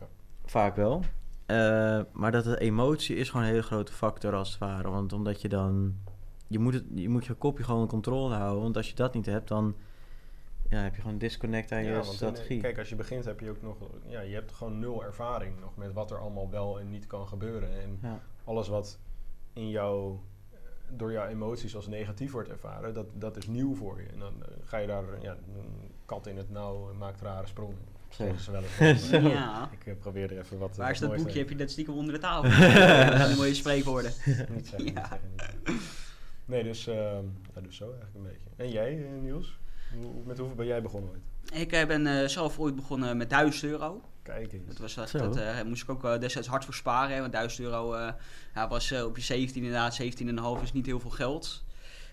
Ja. 0.00 0.06
Vaak 0.44 0.76
wel. 0.76 1.02
Eh, 1.46 2.00
maar 2.12 2.32
dat 2.32 2.44
de 2.44 2.58
emotie 2.60 3.16
is 3.16 3.30
gewoon 3.30 3.46
een 3.46 3.50
hele 3.52 3.62
grote 3.62 3.92
factor 3.92 4.34
als 4.34 4.48
het 4.50 4.58
ware. 4.58 4.90
Want 4.90 5.12
omdat 5.12 5.40
je 5.40 5.48
dan... 5.48 5.94
Je 6.46 6.58
moet, 6.58 6.74
het, 6.74 6.84
je 6.94 7.08
moet 7.08 7.26
je 7.26 7.34
kopje 7.34 7.64
gewoon 7.64 7.80
in 7.80 7.88
controle 7.88 8.34
houden. 8.34 8.62
Want 8.62 8.76
als 8.76 8.88
je 8.88 8.94
dat 8.94 9.14
niet 9.14 9.26
hebt, 9.26 9.48
dan 9.48 9.76
ja, 10.68 10.78
heb 10.78 10.94
je 10.94 11.00
gewoon 11.00 11.12
een 11.12 11.18
disconnect 11.18 11.72
aan 11.72 11.84
ja 11.84 11.90
je 11.90 11.96
in- 11.96 12.04
strategie. 12.04 12.60
kijk, 12.60 12.78
als 12.78 12.88
je 12.88 12.96
begint 12.96 13.24
heb 13.24 13.40
je 13.40 13.50
ook 13.50 13.62
nog... 13.62 13.76
Ja, 14.06 14.20
je 14.20 14.34
hebt 14.34 14.52
gewoon 14.52 14.78
nul 14.78 15.04
ervaring 15.04 15.60
nog 15.60 15.76
met 15.76 15.92
wat 15.92 16.10
er 16.10 16.18
allemaal 16.18 16.50
wel 16.50 16.80
en 16.80 16.90
niet 16.90 17.06
kan 17.06 17.28
gebeuren. 17.28 17.80
En 17.80 17.98
ja. 18.02 18.20
alles 18.44 18.68
wat 18.68 18.98
in 19.52 19.68
jou, 19.68 20.18
eh, 20.50 20.58
door 20.90 21.12
jouw 21.12 21.26
emoties 21.26 21.76
als 21.76 21.86
negatief 21.86 22.32
wordt 22.32 22.48
ervaren, 22.48 22.94
dat, 22.94 23.06
dat 23.14 23.36
is 23.36 23.46
nieuw 23.46 23.74
voor 23.74 24.00
je. 24.00 24.06
En 24.06 24.18
dan 24.18 24.42
eh, 24.42 24.48
ga 24.64 24.76
je 24.76 24.86
daar, 24.86 25.04
ja, 25.20 25.32
een 25.54 25.90
kat 26.04 26.26
in 26.26 26.36
het 26.36 26.50
nauw 26.50 26.90
en 26.90 26.98
maakt 26.98 27.20
rare 27.20 27.46
sprongen. 27.46 27.94
Zeggen 28.10 28.40
ze 28.40 28.50
wel 28.50 28.62
eens. 28.78 29.08
Ja. 29.32 29.68
Ik 29.80 29.86
eh, 29.86 29.94
probeer 30.00 30.32
er 30.32 30.38
even 30.38 30.58
wat 30.58 30.76
Waar 30.76 30.86
wat 30.86 30.94
is 30.94 31.00
dat 31.00 31.14
boekje? 31.16 31.32
te- 31.32 31.38
Heb 31.38 31.48
je 31.48 31.56
dat 31.56 31.70
stiekem 31.70 31.94
onder 31.94 32.12
de 32.14 32.20
tafel? 32.20 32.42
dat 33.10 33.16
zijn 33.26 33.36
mooie 33.36 33.54
spreekwoorden. 33.54 34.12
Niet 34.50 34.66
zeggen, 34.66 34.84
niet 34.84 34.94
Ja. 34.94 35.08
zeggen. 35.08 35.20
Niet. 35.64 35.80
Nee, 36.44 36.62
dus, 36.62 36.86
ehm, 36.86 36.96
ja, 37.54 37.60
dus 37.62 37.76
zo 37.76 37.84
eigenlijk 37.84 38.14
een 38.14 38.22
beetje. 38.22 38.50
En 38.64 38.70
jij, 38.70 39.04
eh, 39.04 39.22
Niels? 39.22 39.58
Met 40.24 40.38
hoeveel 40.38 40.56
ben 40.56 40.66
jij 40.66 40.82
begonnen 40.82 41.10
ooit? 41.10 41.60
Ik 41.60 41.72
eh, 41.72 41.86
ben 41.86 42.06
eh, 42.06 42.28
zelf 42.28 42.58
ooit 42.58 42.74
begonnen 42.76 43.16
met 43.16 43.30
1000 43.30 43.64
euro. 43.70 44.00
Kijk 44.22 44.52
eens. 44.52 44.66
Dat 44.66 44.78
was 44.78 44.94
dat, 44.94 45.10
dat 45.12 45.36
eh, 45.36 45.62
moest 45.62 45.82
ik 45.82 45.90
ook 45.90 46.04
eh, 46.04 46.18
destijds 46.18 46.48
hard 46.48 46.64
voor 46.64 46.74
sparen. 46.74 47.14
Hè, 47.14 47.20
want 47.20 47.32
1000 47.32 47.60
euro 47.62 47.92
eh, 47.94 48.12
ja, 48.54 48.68
was 48.68 48.90
eh, 48.90 49.04
op 49.04 49.16
je 49.16 49.22
17 49.22 49.62
inderdaad, 49.64 49.98
17,5 50.02 50.62
is 50.62 50.72
niet 50.72 50.86
heel 50.86 51.00
veel 51.00 51.10
geld. 51.10 51.64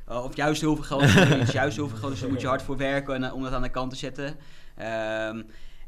Eh, 0.07 0.23
of 0.23 0.35
juist 0.35 0.61
heel 0.61 0.75
veel 0.75 0.83
geld. 0.83 1.11
juist 1.51 1.75
heel 1.75 1.89
veel 1.89 1.97
geld, 1.97 2.11
dus 2.11 2.21
daar 2.21 2.29
moet 2.29 2.41
je 2.41 2.47
hard 2.47 2.61
voor 2.61 2.77
werken 2.77 3.15
en, 3.15 3.23
eh, 3.23 3.33
om 3.33 3.43
dat 3.43 3.53
aan 3.53 3.61
de 3.61 3.69
kant 3.69 3.89
te 3.91 3.95
zetten. 3.97 4.35
Ehm, 4.75 5.41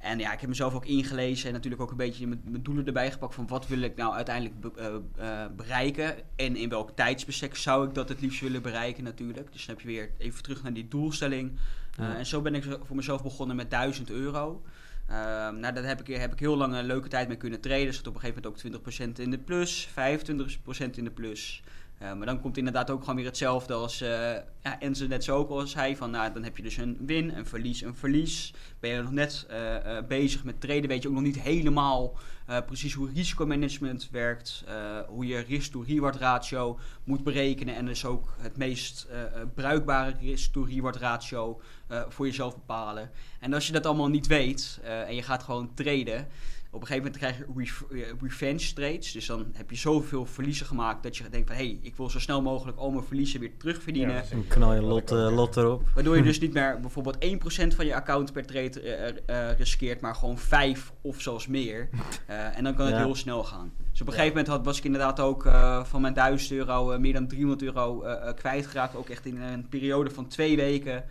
en 0.05 0.19
ja, 0.19 0.33
ik 0.33 0.39
heb 0.39 0.49
mezelf 0.49 0.73
ook 0.73 0.85
ingelezen 0.85 1.47
en 1.47 1.53
natuurlijk 1.53 1.81
ook 1.81 1.91
een 1.91 1.97
beetje 1.97 2.27
mijn, 2.27 2.41
mijn 2.45 2.63
doelen 2.63 2.85
erbij 2.85 3.11
gepakt 3.11 3.35
van 3.35 3.47
wat 3.47 3.67
wil 3.67 3.81
ik 3.81 3.95
nou 3.95 4.13
uiteindelijk 4.13 4.59
be- 4.59 4.71
eh, 5.17 5.43
eh, 5.43 5.51
bereiken 5.55 6.15
en 6.35 6.55
in 6.55 6.69
welk 6.69 6.91
tijdsbestek 6.95 7.55
zou 7.55 7.87
ik 7.87 7.93
dat 7.93 8.09
het 8.09 8.21
liefst 8.21 8.41
willen 8.41 8.61
bereiken 8.61 9.03
natuurlijk. 9.03 9.51
Dus 9.51 9.65
dan 9.65 9.75
heb 9.75 9.85
je 9.85 9.91
weer 9.91 10.09
even 10.17 10.43
terug 10.43 10.63
naar 10.63 10.73
die 10.73 10.87
doelstelling. 10.87 11.51
Uh, 11.51 12.05
Ja. 12.07 12.15
En 12.17 12.25
zo 12.25 12.41
ben 12.41 12.55
ik 12.55 12.63
voor 12.85 12.95
mezelf 12.95 13.23
begonnen 13.23 13.55
met 13.55 13.69
1000 13.69 14.09
euro. 14.09 14.63
Ehm, 15.07 15.59
nou, 15.59 15.73
daar 15.73 15.83
heb 15.83 16.07
ik, 16.07 16.15
heb 16.17 16.33
ik 16.33 16.39
heel 16.39 16.57
lang 16.57 16.73
een 16.73 16.85
leuke 16.85 17.07
tijd 17.07 17.27
mee 17.27 17.37
kunnen 17.37 17.59
traden. 17.61 17.93
Zat 17.93 18.07
op 18.07 18.13
een 18.13 18.19
gegeven 18.19 18.41
moment 18.43 18.65
ook 18.65 18.83
20% 19.15 19.19
in 19.19 19.31
de 19.31 19.37
plus, 19.37 19.87
25% 19.87 20.97
in 20.97 21.03
de 21.03 21.11
plus. 21.11 21.63
Eh, 21.97 22.13
maar 22.13 22.25
dan 22.25 22.41
komt 22.41 22.57
inderdaad 22.57 22.89
ook 22.89 22.99
gewoon 22.99 23.15
weer 23.15 23.25
hetzelfde 23.25 23.73
als 23.73 24.01
eh 24.01 24.33
ja, 24.63 24.79
Enzo 24.79 25.07
net 25.07 25.23
zo 25.23 25.37
ook 25.37 25.49
al 25.49 25.67
zei. 25.67 25.95
Van, 25.95 26.11
nou, 26.11 26.33
dan 26.33 26.43
heb 26.43 26.57
je 26.57 26.63
dus 26.63 26.77
een 26.77 26.97
win, 26.99 27.35
een 27.35 27.45
verlies, 27.45 27.81
een 27.81 27.95
verlies. 27.95 28.53
Ben 28.79 28.89
je 28.89 29.01
nog 29.01 29.11
net 29.11 29.45
eh, 29.49 29.97
bezig 30.07 30.43
met 30.43 30.61
traden, 30.61 30.87
weet 30.87 31.01
je 31.01 31.07
ook 31.07 31.13
nog 31.13 31.23
niet 31.23 31.39
helemaal 31.41 32.17
precies 32.65 32.93
hoe 32.93 33.09
risicomanagement 33.13 34.09
werkt. 34.11 34.63
hoe 35.07 35.25
je 35.25 35.39
risk-to-reward 35.39 36.15
ratio 36.15 36.79
moet 37.03 37.23
berekenen. 37.23 37.75
En 37.75 37.85
dus 37.85 38.05
ook 38.05 38.35
het 38.37 38.57
meest 38.57 39.07
bruikbare 39.53 40.13
risk-to-reward 40.21 40.95
ratio 40.95 41.61
voor 42.07 42.25
jezelf 42.25 42.53
bepalen. 42.53 43.11
En 43.39 43.53
als 43.53 43.67
je 43.67 43.73
dat 43.73 43.85
allemaal 43.85 44.07
niet 44.07 44.27
weet 44.27 44.79
en 44.83 45.15
je 45.15 45.23
gaat 45.23 45.43
gewoon 45.43 45.73
traden, 45.73 46.27
op 46.75 46.81
een 46.81 46.87
gegeven 46.87 47.11
moment 47.11 47.17
krijg 47.17 47.67
je 47.89 48.03
eh, 48.03 48.11
revenge 48.21 48.73
trades. 48.73 49.11
Dus 49.11 49.25
dan 49.25 49.45
heb 49.53 49.69
je 49.69 49.75
zoveel 49.75 50.25
verliezen 50.25 50.65
gemaakt 50.65 51.03
dat 51.03 51.17
je 51.17 51.29
denkt 51.29 51.47
van 51.47 51.55
hé, 51.57 51.65
hey, 51.65 51.79
ik 51.81 51.95
wil 51.95 52.09
zo 52.09 52.19
snel 52.19 52.41
mogelijk 52.41 52.77
al 52.77 52.91
mijn 52.91 53.03
verliezen 53.05 53.39
weer 53.39 53.57
terugverdienen. 53.57 54.15
Ja, 54.15 54.23
knal 54.47 54.73
je 54.73 54.81
lot, 54.81 55.11
eh, 55.11 55.35
lot 55.35 55.57
erop. 55.57 55.83
Waardoor 55.93 56.15
je 56.17 56.23
dus 56.23 56.39
niet 56.45 56.53
meer 56.53 56.79
bijvoorbeeld 56.79 57.17
1% 57.19 57.75
van 57.75 57.85
je 57.85 57.95
account 57.95 58.31
per 58.33 58.45
trade 58.45 58.81
eh, 58.81 59.49
eh, 59.49 59.57
riskeert, 59.57 60.01
maar 60.01 60.15
gewoon 60.15 60.37
5 60.37 60.91
of 61.01 61.21
zelfs 61.21 61.47
meer. 61.47 61.89
Eh, 62.25 62.57
en 62.57 62.63
dan 62.63 62.75
kan 62.75 62.85
het 62.85 62.95
Ja. 62.95 63.03
heel 63.03 63.15
snel 63.15 63.43
gaan. 63.43 63.71
Dus 63.91 64.01
op 64.01 64.07
een 64.07 64.13
gegeven 64.13 64.35
moment 64.35 64.47
had, 64.53 64.65
was 64.65 64.77
ik 64.77 64.83
inderdaad 64.83 65.19
ook 65.19 65.45
eh, 65.45 65.83
van 65.83 66.01
mijn 66.01 66.13
1000 66.13 66.51
euro 66.51 66.91
eh, 66.91 66.99
meer 66.99 67.13
dan 67.13 67.27
300 67.27 67.61
euro 67.61 68.03
kwijtgeraakt. 68.35 68.95
Ook 68.95 69.09
echt 69.09 69.25
in 69.25 69.41
een 69.41 69.67
periode 69.69 70.09
van 70.09 70.27
twee 70.27 70.55
weken. 70.55 71.03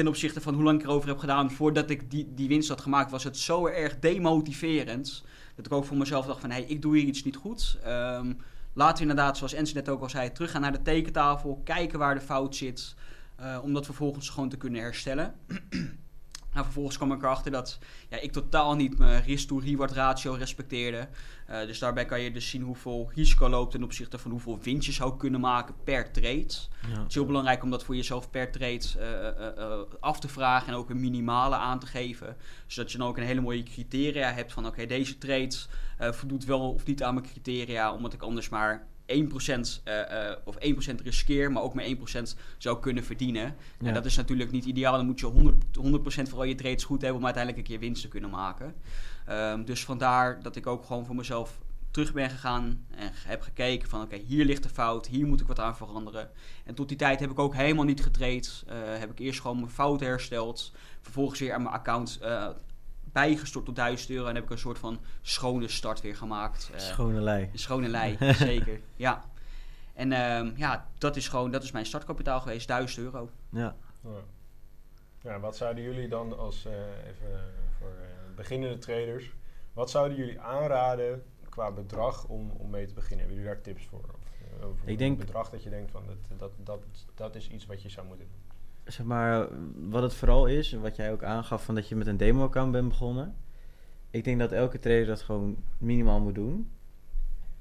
Ten 0.00 0.08
opzichte 0.08 0.40
van 0.40 0.54
hoe 0.54 0.62
lang 0.62 0.80
ik 0.80 0.86
erover 0.86 1.08
heb 1.08 1.18
gedaan 1.18 1.50
voordat 1.50 1.90
ik 1.90 2.10
die, 2.10 2.32
die 2.34 2.48
winst 2.48 2.68
had 2.68 2.80
gemaakt, 2.80 3.10
was 3.10 3.24
het 3.24 3.36
zo 3.36 3.66
erg 3.66 3.98
demotiverend. 3.98 5.24
Dat 5.56 5.66
ik 5.66 5.72
ook 5.72 5.84
voor 5.84 5.96
mezelf 5.96 6.26
dacht 6.26 6.40
van, 6.40 6.50
hé, 6.50 6.56
hey, 6.56 6.64
ik 6.64 6.82
doe 6.82 6.96
hier 6.96 7.06
iets 7.06 7.24
niet 7.24 7.36
goed. 7.36 7.78
Ehm, 7.84 8.32
laten 8.72 8.96
we 8.96 9.10
inderdaad, 9.10 9.36
zoals 9.36 9.52
Enzo 9.52 9.74
net 9.74 9.88
ook 9.88 10.02
al 10.02 10.10
zei, 10.10 10.32
teruggaan 10.32 10.60
naar 10.60 10.72
de 10.72 10.82
tekentafel. 10.82 11.60
Kijken 11.64 11.98
waar 11.98 12.14
de 12.14 12.20
fout 12.20 12.56
zit. 12.56 12.94
eh, 13.36 13.58
om 13.62 13.72
dat 13.72 13.84
vervolgens 13.84 14.28
gewoon 14.28 14.48
te 14.48 14.56
kunnen 14.56 14.80
herstellen. 14.80 15.34
Nou, 16.52 16.64
vervolgens 16.64 16.96
kwam 16.96 17.12
ik 17.12 17.22
erachter 17.22 17.50
dat 17.50 17.78
ja, 18.08 18.18
ik 18.18 18.32
totaal 18.32 18.74
niet 18.74 18.98
mijn 18.98 19.22
risk-to-reward 19.22 19.92
ratio 19.92 20.32
respecteerde. 20.32 21.08
Uh, 21.50 21.60
dus 21.66 21.78
daarbij 21.78 22.04
kan 22.04 22.20
je 22.20 22.32
dus 22.32 22.48
zien 22.48 22.62
hoeveel 22.62 23.10
risico 23.14 23.48
loopt 23.48 23.70
ten 23.70 23.82
opzichte 23.82 24.18
van 24.18 24.30
hoeveel 24.30 24.58
winst 24.62 24.86
je 24.86 24.92
zou 24.92 25.16
kunnen 25.16 25.40
maken 25.40 25.74
per 25.84 26.12
trade. 26.12 26.46
Ja. 26.88 26.98
Het 26.98 27.08
is 27.08 27.14
heel 27.14 27.26
belangrijk 27.26 27.62
om 27.62 27.70
dat 27.70 27.84
voor 27.84 27.96
jezelf 27.96 28.30
per 28.30 28.50
trade 28.50 28.80
uh, 28.96 29.58
uh, 29.58 29.80
af 30.00 30.20
te 30.20 30.28
vragen 30.28 30.68
en 30.68 30.74
ook 30.74 30.90
een 30.90 31.00
minimale 31.00 31.56
aan 31.56 31.78
te 31.78 31.86
geven. 31.86 32.36
Zodat 32.66 32.92
je 32.92 32.98
dan 32.98 33.08
ook 33.08 33.16
een 33.16 33.24
hele 33.24 33.40
mooie 33.40 33.62
criteria 33.62 34.32
hebt 34.32 34.52
van 34.52 34.66
oké, 34.66 34.86
deze 34.86 35.18
trade 35.18 35.56
voldoet 35.98 36.44
wel 36.44 36.72
of 36.72 36.86
niet 36.86 37.02
aan 37.02 37.14
mijn 37.14 37.26
criteria, 37.26 37.92
omdat 37.92 38.12
ik 38.12 38.22
anders 38.22 38.48
maar 38.48 38.86
1% 39.10 39.12
uh, 39.12 39.94
uh, 39.94 40.32
of 40.44 40.56
1% 40.56 40.94
riskeer, 41.02 41.52
maar 41.52 41.62
ook 41.62 41.74
maar 41.74 41.84
1% 41.84 41.88
zou 42.58 42.80
kunnen 42.80 43.04
verdienen. 43.04 43.56
Ja. 43.78 43.86
En 43.86 43.94
dat 43.94 44.04
is 44.04 44.16
natuurlijk 44.16 44.50
niet 44.50 44.64
ideaal. 44.64 44.96
Dan 44.96 45.06
moet 45.06 45.20
je 45.20 45.52
100%, 45.72 45.78
100 45.80 46.28
voor 46.28 46.38
al 46.38 46.44
je 46.44 46.54
trades 46.54 46.84
goed 46.84 47.00
hebben 47.00 47.18
om 47.18 47.24
uiteindelijk 47.24 47.64
een 47.64 47.72
keer 47.72 47.80
winst 47.80 48.02
te 48.02 48.08
kunnen 48.08 48.30
maken. 48.30 48.74
Um, 49.30 49.64
dus 49.64 49.84
vandaar 49.84 50.42
dat 50.42 50.56
ik 50.56 50.66
ook 50.66 50.84
gewoon 50.84 51.06
voor 51.06 51.14
mezelf 51.14 51.58
terug 51.90 52.12
ben 52.12 52.30
gegaan 52.30 52.86
en 52.90 53.10
heb 53.14 53.42
gekeken 53.42 53.88
van 53.88 54.02
oké, 54.02 54.14
okay, 54.14 54.26
hier 54.26 54.44
ligt 54.44 54.62
de 54.62 54.68
fout, 54.68 55.06
hier 55.06 55.26
moet 55.26 55.40
ik 55.40 55.46
wat 55.46 55.58
aan 55.58 55.76
veranderen. 55.76 56.30
En 56.64 56.74
tot 56.74 56.88
die 56.88 56.96
tijd 56.96 57.20
heb 57.20 57.30
ik 57.30 57.38
ook 57.38 57.54
helemaal 57.54 57.84
niet 57.84 58.02
getraind. 58.02 58.64
Uh, 58.68 58.74
heb 58.98 59.10
ik 59.10 59.18
eerst 59.18 59.40
gewoon 59.40 59.56
mijn 59.56 59.70
fout 59.70 60.00
hersteld. 60.00 60.72
Vervolgens 61.00 61.40
weer 61.40 61.52
aan 61.52 61.62
mijn 61.62 61.74
account 61.74 62.18
uh, 62.22 62.48
bijgestort 63.12 63.64
tot 63.64 63.76
1000 63.76 64.10
euro 64.10 64.28
en 64.28 64.34
heb 64.34 64.44
ik 64.44 64.50
een 64.50 64.58
soort 64.58 64.78
van 64.78 65.00
schone 65.22 65.68
start 65.68 66.00
weer 66.00 66.16
gemaakt. 66.16 66.70
Uh, 66.72 66.78
schone 66.78 67.20
lei. 67.20 67.50
Schone 67.54 67.88
lei, 67.88 68.16
zeker. 68.34 68.80
Ja. 68.96 69.24
En 69.94 70.12
um, 70.12 70.52
ja, 70.56 70.88
dat 70.98 71.16
is 71.16 71.28
gewoon, 71.28 71.50
dat 71.50 71.62
is 71.62 71.70
mijn 71.70 71.86
startkapitaal 71.86 72.40
geweest, 72.40 72.68
1000 72.68 73.04
euro. 73.04 73.30
Ja. 73.48 73.76
ja. 74.02 74.10
ja 75.22 75.40
wat 75.40 75.56
zouden 75.56 75.84
jullie 75.84 76.08
dan 76.08 76.38
als, 76.38 76.66
uh, 76.66 76.72
even 77.06 77.40
voor 77.78 77.88
uh, 77.88 78.36
beginnende 78.36 78.78
traders, 78.78 79.32
wat 79.72 79.90
zouden 79.90 80.16
jullie 80.16 80.40
aanraden 80.40 81.22
qua 81.48 81.72
bedrag 81.72 82.24
om, 82.24 82.50
om 82.50 82.70
mee 82.70 82.86
te 82.86 82.94
beginnen? 82.94 83.18
Hebben 83.18 83.36
jullie 83.36 83.52
daar 83.52 83.62
tips 83.62 83.86
voor? 83.86 84.04
Of, 84.14 84.64
over 84.64 84.88
ik 84.88 84.98
denk, 84.98 85.20
een 85.20 85.26
bedrag 85.26 85.50
dat 85.50 85.62
je 85.62 85.70
denkt 85.70 85.90
van 85.90 86.06
dat, 86.06 86.38
dat, 86.38 86.52
dat, 86.56 86.80
dat 87.14 87.34
is 87.34 87.48
iets 87.48 87.66
wat 87.66 87.82
je 87.82 87.88
zou 87.88 88.06
moeten 88.06 88.26
doen? 88.26 88.49
Zeg 88.92 89.06
maar, 89.06 89.48
wat 89.88 90.02
het 90.02 90.14
vooral 90.14 90.46
is, 90.46 90.72
wat 90.72 90.96
jij 90.96 91.12
ook 91.12 91.22
aangaf 91.22 91.64
van 91.64 91.74
dat 91.74 91.88
je 91.88 91.96
met 91.96 92.06
een 92.06 92.16
demo-account 92.16 92.72
bent 92.72 92.88
begonnen. 92.88 93.34
Ik 94.10 94.24
denk 94.24 94.38
dat 94.38 94.52
elke 94.52 94.78
trader 94.78 95.06
dat 95.06 95.22
gewoon 95.22 95.56
minimaal 95.78 96.20
moet 96.20 96.34
doen. 96.34 96.70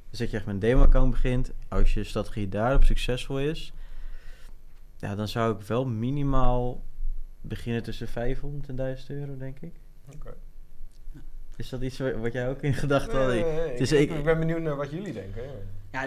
Dus 0.09 0.19
dat 0.19 0.29
je 0.29 0.37
echt 0.37 0.45
met 0.45 0.53
een 0.53 0.61
demo-account 0.61 1.11
begint. 1.11 1.51
Als 1.67 1.93
je 1.93 2.03
strategie 2.03 2.49
daarop 2.49 2.83
succesvol 2.83 3.39
is, 3.39 3.73
ja, 4.97 5.15
dan 5.15 5.27
zou 5.27 5.55
ik 5.55 5.61
wel 5.61 5.85
minimaal 5.85 6.83
beginnen 7.41 7.83
tussen 7.83 8.07
500 8.07 8.69
en 8.69 8.75
1000 8.75 9.09
euro, 9.09 9.37
denk 9.37 9.59
ik. 9.59 9.73
Oké. 10.13 10.33
Is 11.55 11.69
dat 11.69 11.81
iets 11.81 11.97
wat 11.97 12.33
jij 12.33 12.49
ook 12.49 12.61
in 12.61 12.73
gedachten 12.73 13.17
had? 13.17 13.27
Nee, 13.27 13.43
nee, 13.43 13.79
nee. 13.79 14.01
Ik, 14.01 14.09
ik, 14.09 14.23
ben 14.23 14.39
benieuwd 14.39 14.61
naar 14.61 14.75
wat 14.75 14.89
jullie 14.89 15.13
denken. 15.13 15.43
Ja, 15.43 15.49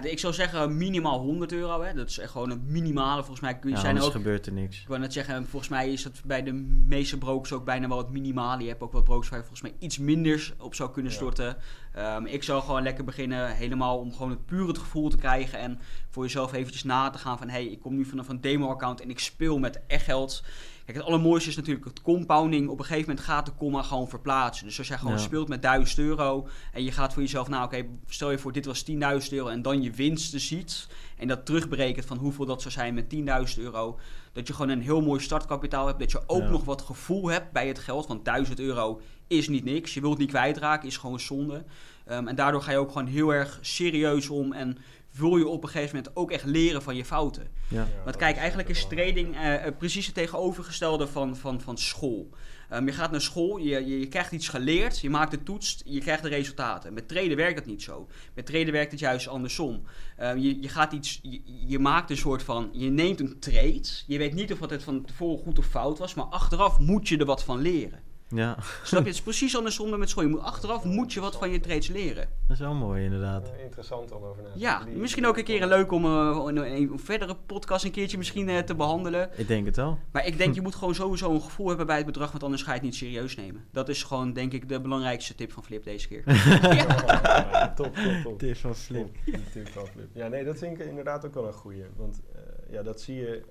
ik 0.03 0.19
zou 0.19 0.33
zeggen 0.33 0.77
minimaal 0.77 1.19
100 1.19 1.51
euro. 1.51 1.81
Hè. 1.81 1.93
Dat 1.93 2.09
is 2.09 2.19
echt 2.19 2.31
gewoon 2.31 2.49
een 2.49 2.63
minimale. 2.65 3.21
Volgens 3.21 3.39
mij 3.39 3.59
kun 3.59 3.69
je 3.69 3.75
ja, 3.75 3.81
zijn 3.81 4.01
ook. 4.01 4.11
gebeurt 4.11 4.45
er 4.45 4.53
niks. 4.53 4.81
Ik 4.81 4.87
wou 4.87 4.99
net 4.99 5.13
zeggen, 5.13 5.47
volgens 5.47 5.71
mij 5.71 5.91
is 5.91 6.03
dat 6.03 6.21
bij 6.25 6.43
de 6.43 6.53
meeste 6.85 7.17
brokers 7.17 7.51
ook 7.51 7.65
bijna 7.65 7.87
wel 7.87 7.97
het 7.97 8.09
minimale. 8.09 8.61
Je 8.61 8.67
hebt 8.69 8.81
ook 8.81 8.91
wat 8.91 9.03
brokers 9.03 9.29
waar 9.29 9.39
je 9.39 9.45
volgens 9.45 9.71
mij 9.71 9.79
iets 9.79 9.97
minder 9.97 10.53
op 10.57 10.75
zou 10.75 10.91
kunnen 10.91 11.11
storten. 11.11 11.57
Ja. 11.93 12.15
Um, 12.15 12.25
ik 12.25 12.43
zou 12.43 12.61
gewoon 12.61 12.83
lekker 12.83 13.03
beginnen, 13.03 13.55
helemaal 13.55 13.99
om 13.99 14.13
gewoon 14.13 14.29
het 14.29 14.45
puur 14.45 14.67
het 14.67 14.77
gevoel 14.77 15.09
te 15.09 15.17
krijgen. 15.17 15.59
En 15.59 15.79
voor 16.09 16.23
jezelf 16.23 16.53
eventjes 16.53 16.83
na 16.83 17.09
te 17.09 17.17
gaan 17.17 17.37
van 17.37 17.49
hé, 17.49 17.53
hey, 17.53 17.65
ik 17.65 17.79
kom 17.79 17.95
nu 17.95 18.05
vanaf 18.05 18.27
een 18.27 18.41
demo-account 18.41 19.01
en 19.01 19.09
ik 19.09 19.19
speel 19.19 19.59
met 19.59 19.81
echt 19.87 20.03
geld. 20.03 20.43
Kijk, 20.85 20.97
het 20.97 21.05
allermooiste 21.05 21.49
is 21.49 21.55
natuurlijk 21.55 21.85
het 21.85 22.01
compounding. 22.01 22.69
Op 22.69 22.79
een 22.79 22.85
gegeven 22.85 23.09
moment 23.09 23.25
gaat 23.25 23.45
de 23.45 23.51
comma 23.57 23.81
gewoon 23.81 24.09
verplaatsen. 24.09 24.65
Dus 24.65 24.77
als 24.77 24.87
jij 24.87 24.97
gewoon 24.97 25.13
ja. 25.13 25.19
speelt 25.19 25.47
met 25.47 25.61
1000 25.61 25.99
euro 25.99 26.47
en 26.73 26.83
je 26.83 26.91
gaat 26.91 27.13
voor 27.13 27.21
jezelf, 27.21 27.47
nou 27.47 27.65
oké, 27.65 27.75
okay, 27.75 27.89
stel 28.07 28.31
je 28.31 28.37
voor 28.37 28.51
dit 28.51 28.65
was 28.65 28.85
10.000 28.91 28.97
euro 29.29 29.47
en 29.47 29.61
dan 29.61 29.81
je 29.81 29.91
winsten 29.91 30.39
ziet 30.39 30.87
en 31.17 31.27
dat 31.27 31.45
terugberekent 31.45 32.05
van 32.05 32.17
hoeveel 32.17 32.45
dat 32.45 32.61
zou 32.61 32.73
zijn 32.73 32.93
met 32.93 33.15
10.000 33.57 33.61
euro, 33.63 33.99
dat 34.33 34.47
je 34.47 34.53
gewoon 34.53 34.69
een 34.69 34.81
heel 34.81 35.01
mooi 35.01 35.19
startkapitaal 35.19 35.87
hebt, 35.87 35.99
dat 35.99 36.11
je 36.11 36.21
ook 36.27 36.41
ja. 36.41 36.49
nog 36.49 36.63
wat 36.63 36.81
gevoel 36.81 37.27
hebt 37.27 37.51
bij 37.51 37.67
het 37.67 37.79
geld, 37.79 38.07
want 38.07 38.25
1000 38.25 38.59
euro 38.59 39.01
is 39.27 39.47
niet 39.47 39.63
niks. 39.63 39.93
Je 39.93 40.01
wilt 40.01 40.17
niet 40.17 40.29
kwijtraken, 40.29 40.87
is 40.87 40.97
gewoon 40.97 41.19
zonde. 41.19 41.63
Um, 42.11 42.27
en 42.27 42.35
daardoor 42.35 42.61
ga 42.61 42.71
je 42.71 42.77
ook 42.77 42.91
gewoon 42.91 43.07
heel 43.07 43.33
erg 43.33 43.59
serieus 43.61 44.29
om 44.29 44.53
en 44.53 44.77
wil 45.13 45.37
je 45.37 45.47
op 45.47 45.63
een 45.63 45.69
gegeven 45.69 45.95
moment 45.95 46.15
ook 46.15 46.31
echt 46.31 46.45
leren 46.45 46.81
van 46.81 46.95
je 46.95 47.05
fouten. 47.05 47.47
Ja. 47.67 47.87
Want 48.03 48.15
kijk, 48.15 48.37
eigenlijk 48.37 48.69
is 48.69 48.87
trading 48.87 49.35
uh, 49.35 49.55
precies 49.77 50.05
het 50.05 50.15
tegenovergestelde 50.15 51.07
van, 51.07 51.35
van, 51.35 51.61
van 51.61 51.77
school. 51.77 52.29
Um, 52.73 52.85
je 52.85 52.91
gaat 52.91 53.11
naar 53.11 53.21
school, 53.21 53.57
je, 53.57 53.85
je, 53.85 53.99
je, 53.99 54.07
krijgt 54.07 54.31
iets 54.31 54.47
geleerd, 54.47 54.99
je 54.99 55.09
maakt 55.09 55.31
de 55.31 55.43
toets, 55.43 55.81
je 55.85 55.99
krijgt 55.99 56.23
de 56.23 56.29
resultaten. 56.29 56.93
Met 56.93 57.07
traden 57.07 57.37
werkt 57.37 57.57
dat 57.57 57.65
niet 57.65 57.83
zo. 57.83 58.07
Met 58.33 58.45
traden 58.45 58.71
werkt 58.71 58.91
het 58.91 58.99
juist 58.99 59.27
andersom. 59.27 59.83
Um, 60.21 60.37
je, 60.37 60.61
je, 60.61 60.69
gaat 60.69 60.93
iets, 60.93 61.19
je, 61.21 61.41
je, 61.67 61.79
maakt 61.79 62.09
een 62.09 62.17
soort 62.17 62.43
van, 62.43 62.69
je 62.71 62.89
neemt 62.89 63.19
een 63.19 63.39
trade, 63.39 63.87
je 64.07 64.17
weet 64.17 64.33
niet 64.33 64.53
of 64.53 64.59
het 64.59 64.83
van 64.83 65.05
tevoren 65.05 65.43
goed 65.43 65.59
of 65.59 65.65
fout 65.65 65.97
was, 65.97 66.13
maar 66.13 66.25
achteraf 66.25 66.79
moet 66.79 67.07
je 67.07 67.17
er 67.17 67.25
wat 67.25 67.43
van 67.43 67.59
leren. 67.59 68.12
Ja. 68.33 68.57
Snap 68.83 69.01
je? 69.01 69.07
Het 69.07 69.15
is 69.15 69.21
precies 69.21 69.57
andersom 69.57 69.89
dan 69.89 69.99
met 69.99 70.09
school. 70.09 70.23
Je 70.23 70.29
moet, 70.29 70.39
achteraf 70.39 70.83
moet 70.83 71.13
je 71.13 71.19
wat 71.19 71.35
van 71.35 71.49
je 71.49 71.59
trades 71.59 71.87
leren. 71.87 72.27
Dat 72.47 72.57
is 72.57 72.59
wel 72.59 72.73
mooi, 72.73 73.03
inderdaad. 73.03 73.51
Interessant 73.63 74.11
om 74.11 74.23
over 74.23 74.43
na 74.43 74.51
te 74.51 74.59
Ja, 74.59 74.83
misschien 74.95 75.25
ook 75.25 75.37
een 75.37 75.43
keer 75.43 75.61
een 75.61 75.67
leuk 75.67 75.91
om 75.91 76.05
uh, 76.05 76.41
een, 76.45 76.57
een, 76.57 76.99
verdere 76.99 77.35
podcast 77.45 77.85
een 77.85 77.91
keertje 77.91 78.17
misschien 78.17 78.47
uh, 78.47 78.59
te 78.59 78.75
behandelen. 78.75 79.29
Ik 79.35 79.47
denk 79.47 79.65
het 79.65 79.75
wel. 79.75 79.99
Maar 80.11 80.25
ik 80.25 80.37
denk, 80.37 80.55
je 80.55 80.61
moet 80.61 80.75
gewoon 80.75 80.95
sowieso 80.95 81.33
een 81.33 81.41
gevoel 81.41 81.67
hebben 81.67 81.85
bij 81.85 81.97
het 81.97 82.05
bedrag, 82.05 82.31
want 82.31 82.43
anders 82.43 82.61
ga 82.61 82.69
je 82.69 82.75
het 82.75 82.85
niet 82.85 82.95
serieus 82.95 83.35
nemen. 83.35 83.65
Dat 83.71 83.89
is 83.89 84.03
gewoon, 84.03 84.33
denk 84.33 84.53
ik, 84.53 84.69
de 84.69 84.81
belangrijkste 84.81 85.35
tip 85.35 85.51
van 85.51 85.63
Flip 85.63 85.83
deze 85.83 86.07
keer. 86.07 86.23
ja. 86.75 87.73
top, 87.75 87.95
top, 87.95 88.13
top. 88.23 88.39
Tip 88.39 88.57
van 88.57 88.75
Flip. 88.75 89.15
Tip 89.51 89.67
van 89.67 89.87
Flip. 89.87 90.09
Ja, 90.13 90.27
nee, 90.27 90.43
dat 90.43 90.57
vind 90.57 90.79
ik 90.79 90.85
inderdaad 90.85 91.25
ook 91.25 91.33
wel 91.33 91.47
een 91.47 91.53
goeie. 91.53 91.83
Want 91.95 92.21
ja, 92.69 92.83
dat 92.83 93.01
zie 93.01 93.15
je 93.15 93.43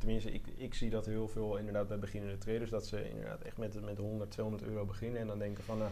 tenminste, 0.00 0.32
ik, 0.32 0.46
ik 0.56 0.74
zie 0.74 0.90
dat 0.90 1.06
heel 1.06 1.28
veel 1.28 1.56
inderdaad 1.56 1.88
bij 1.88 1.98
beginnende 1.98 2.38
traders, 2.38 2.70
dat 2.70 2.86
ze 2.86 3.08
inderdaad 3.08 3.40
echt 3.40 3.58
met, 3.58 3.84
met 3.84 3.98
100, 3.98 4.30
200 4.30 4.68
euro 4.68 4.84
beginnen 4.84 5.20
en 5.20 5.26
dan 5.26 5.38
denken 5.38 5.64
van, 5.64 5.78
nou, 5.78 5.90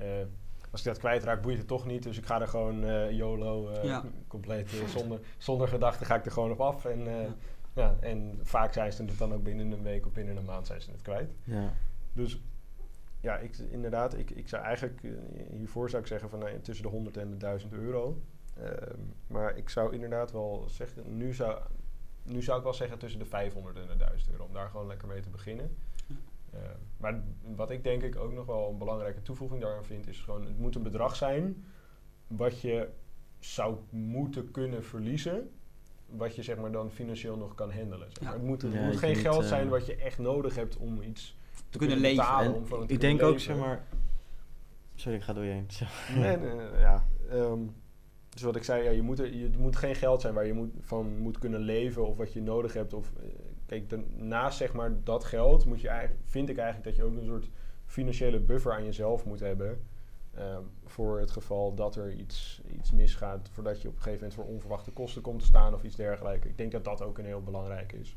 uh, 0.00 0.26
als 0.70 0.80
ik 0.80 0.86
dat 0.86 0.98
kwijtraak, 0.98 1.42
boeit 1.42 1.58
het 1.58 1.66
toch 1.66 1.86
niet, 1.86 2.02
dus 2.02 2.18
ik 2.18 2.26
ga 2.26 2.40
er 2.40 2.48
gewoon 2.48 2.84
uh, 2.84 3.10
YOLO, 3.10 3.70
uh, 3.70 3.84
ja. 3.84 4.04
compleet 4.26 4.70
zonder, 4.86 5.20
zonder 5.38 5.68
gedachten 5.68 6.06
ga 6.06 6.14
ik 6.14 6.24
er 6.24 6.32
gewoon 6.32 6.50
op 6.50 6.60
af. 6.60 6.84
En, 6.84 7.04
ja. 7.04 7.34
ja. 7.72 7.96
en 8.00 8.38
vaak 8.42 8.72
zijn 8.72 8.92
ze 8.92 9.04
het 9.04 9.18
dan 9.18 9.32
ook 9.32 9.42
binnen 9.42 9.72
een 9.72 9.82
week 9.82 10.06
of 10.06 10.12
binnen 10.12 10.36
een 10.36 10.44
maand 10.44 10.66
zijn 10.66 10.82
ze 10.82 10.90
het 10.90 11.02
kwijt. 11.02 11.34
Ja. 11.44 11.72
Dus 12.12 12.42
ja, 13.20 13.36
ik, 13.36 13.56
inderdaad, 13.58 14.18
ik, 14.18 14.30
ik 14.30 14.48
zou 14.48 14.62
eigenlijk, 14.62 15.00
hiervoor 15.50 15.90
zou 15.90 16.02
ik 16.02 16.08
zeggen 16.08 16.30
van 16.30 16.38
nou, 16.38 16.60
tussen 16.60 16.84
de 16.84 16.90
100 16.90 17.16
en 17.16 17.30
de 17.30 17.36
1000 17.36 17.72
euro. 17.72 18.22
maar 19.26 19.56
ik 19.56 19.68
zou 19.68 19.94
inderdaad 19.94 20.32
wel 20.32 20.64
zeggen, 20.68 21.16
nu 21.16 21.34
zou 21.34 21.58
nu 22.22 22.42
zou 22.42 22.58
ik 22.58 22.64
wel 22.64 22.74
zeggen 22.74 22.98
tussen 22.98 23.18
de 23.18 23.26
500 23.26 23.76
en 23.76 23.86
de 23.86 23.96
1000 23.96 24.30
euro. 24.30 24.44
Om 24.44 24.52
daar 24.52 24.68
gewoon 24.68 24.86
lekker 24.86 25.08
mee 25.08 25.20
te 25.20 25.30
beginnen. 25.30 25.76
Uh, 26.54 26.60
maar 26.96 27.22
wat 27.56 27.70
ik 27.70 27.84
denk 27.84 28.02
ik 28.02 28.16
ook 28.16 28.32
nog 28.32 28.46
wel 28.46 28.70
een 28.70 28.78
belangrijke 28.78 29.22
toevoeging 29.22 29.60
daaraan 29.62 29.84
vind, 29.84 30.08
is 30.08 30.20
gewoon: 30.20 30.44
het 30.44 30.58
moet 30.58 30.74
een 30.74 30.82
bedrag 30.82 31.16
zijn 31.16 31.64
wat 32.26 32.60
je 32.60 32.88
zou 33.38 33.76
moeten 33.90 34.50
kunnen 34.50 34.84
verliezen. 34.84 35.50
Wat 36.06 36.36
je 36.36 36.42
zeg 36.42 36.56
maar 36.56 36.72
dan 36.72 36.90
financieel 36.90 37.36
nog 37.36 37.54
kan 37.54 37.72
handelen. 37.72 38.08
Zeg 38.12 38.22
maar. 38.22 38.32
ja. 38.32 38.38
Het 38.38 38.46
moet, 38.46 38.62
het 38.62 38.72
ja, 38.72 38.84
moet 38.84 38.96
geen 38.96 39.16
geld 39.16 39.42
uh, 39.42 39.48
zijn 39.48 39.68
wat 39.68 39.86
je 39.86 39.96
echt 39.96 40.18
nodig 40.18 40.54
hebt 40.54 40.76
om 40.76 41.02
iets 41.02 41.36
te, 41.54 41.62
te 41.70 41.78
kunnen, 41.78 41.96
kunnen 41.96 42.16
betalen. 42.16 42.54
Om 42.54 42.66
van 42.66 42.82
ik 42.82 43.00
denk 43.00 43.20
leven. 43.20 43.26
ook, 43.26 43.38
zeg 43.38 43.56
maar. 43.56 43.84
Sorry, 44.94 45.16
ik 45.16 45.24
ga 45.24 45.32
door 45.32 45.44
je 45.44 45.50
heen. 45.50 45.66
nee, 46.14 46.36
nee, 46.36 46.54
nee, 46.54 46.80
ja. 46.80 47.06
Um, 47.32 47.74
dus 48.32 48.42
wat 48.42 48.56
ik 48.56 48.64
zei, 48.64 48.82
ja, 48.84 48.90
je 48.90 49.02
moet 49.02 49.18
er, 49.18 49.34
je, 49.34 49.44
het 49.44 49.58
moet 49.58 49.76
geen 49.76 49.94
geld 49.94 50.20
zijn 50.20 50.34
waar 50.34 50.46
je 50.46 50.52
moet, 50.52 50.72
van 50.80 51.18
moet 51.18 51.38
kunnen 51.38 51.60
leven 51.60 52.06
of 52.06 52.16
wat 52.16 52.32
je 52.32 52.42
nodig 52.42 52.72
hebt. 52.72 52.92
Of, 52.92 53.12
uh, 53.22 53.28
kijk, 53.66 53.94
naast 54.16 54.56
zeg 54.58 54.72
maar 54.72 55.04
dat 55.04 55.24
geld 55.24 55.64
moet 55.64 55.80
je 55.80 55.88
eigenlijk, 55.88 56.20
vind 56.24 56.48
ik 56.48 56.56
eigenlijk 56.56 56.86
dat 56.86 56.96
je 56.96 57.04
ook 57.04 57.16
een 57.16 57.26
soort 57.26 57.50
financiële 57.86 58.40
buffer 58.40 58.72
aan 58.72 58.84
jezelf 58.84 59.24
moet 59.24 59.40
hebben. 59.40 59.80
Uh, 60.38 60.58
voor 60.84 61.20
het 61.20 61.30
geval 61.30 61.74
dat 61.74 61.96
er 61.96 62.12
iets, 62.12 62.62
iets 62.74 62.92
misgaat, 62.92 63.48
voordat 63.48 63.82
je 63.82 63.88
op 63.88 63.94
een 63.94 64.02
gegeven 64.02 64.24
moment 64.24 64.34
voor 64.34 64.54
onverwachte 64.54 64.90
kosten 64.90 65.22
komt 65.22 65.40
te 65.40 65.46
staan 65.46 65.74
of 65.74 65.82
iets 65.82 65.96
dergelijks. 65.96 66.46
Ik 66.46 66.58
denk 66.58 66.72
dat 66.72 66.84
dat 66.84 67.02
ook 67.02 67.18
een 67.18 67.24
heel 67.24 67.42
belangrijk 67.42 67.92
is. 67.92 68.16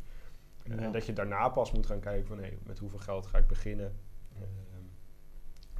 Ja. 0.63 0.75
En 0.75 0.91
dat 0.91 1.05
je 1.05 1.13
daarna 1.13 1.49
pas 1.49 1.71
moet 1.71 1.85
gaan 1.85 1.99
kijken 1.99 2.27
van 2.27 2.37
hé, 2.37 2.43
hey, 2.43 2.57
met 2.63 2.79
hoeveel 2.79 2.99
geld 2.99 3.27
ga 3.27 3.37
ik 3.37 3.47
beginnen. 3.47 3.95
Uh, 4.33 4.41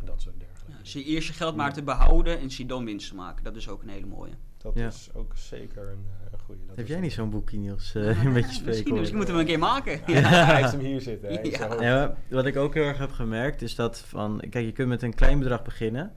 dat 0.06 0.22
soort 0.22 0.40
dergelijke. 0.40 0.72
Ja, 0.72 0.90
zie 0.90 1.06
je 1.06 1.12
eerst 1.12 1.28
je 1.28 1.34
geld 1.34 1.56
maar 1.56 1.74
te 1.74 1.84
behouden 1.84 2.40
en 2.40 2.52
zie 2.52 2.66
dan 2.66 2.86
winst 2.86 3.10
te 3.10 3.16
maken. 3.16 3.44
Dat 3.44 3.56
is 3.56 3.70
ook 3.70 3.82
een 3.82 3.90
hele 3.90 4.06
mooie. 4.06 4.34
Dat 4.58 4.74
ja. 4.76 4.88
is 4.88 5.10
ook 5.14 5.32
zeker 5.36 5.82
een, 5.82 6.06
een 6.32 6.40
goede. 6.40 6.66
Dat 6.68 6.76
Heb 6.76 6.88
jij 6.88 7.00
niet 7.00 7.14
zo'n 7.14 7.30
boekje, 7.30 7.58
Niels? 7.58 7.96
Uh, 7.96 8.24
een 8.24 8.34
beetje 8.34 8.50
spreken. 8.50 8.66
Misschien, 8.66 8.94
misschien 8.94 9.16
moeten 9.18 9.36
we 9.36 9.42
een 9.42 9.48
keer 9.48 9.60
maken. 9.60 10.02
Ja. 10.06 10.22
hij 10.46 10.56
heeft 10.56 10.72
hem 10.72 10.82
hier 10.82 11.02
zitten. 11.02 11.30
Hè, 11.30 11.42
ja. 11.42 11.82
ja. 11.82 12.18
wat 12.30 12.46
ik 12.46 12.56
ook 12.56 12.74
heel 12.74 12.84
erg 12.84 12.98
heb 12.98 13.12
gemerkt 13.12 13.62
is 13.62 13.76
dat 13.76 14.00
van... 14.00 14.42
Kijk, 14.50 14.66
je 14.66 14.72
kunt 14.72 14.88
met 14.88 15.02
een 15.02 15.14
klein 15.14 15.40
bedrag 15.40 15.64
beginnen. 15.64 16.14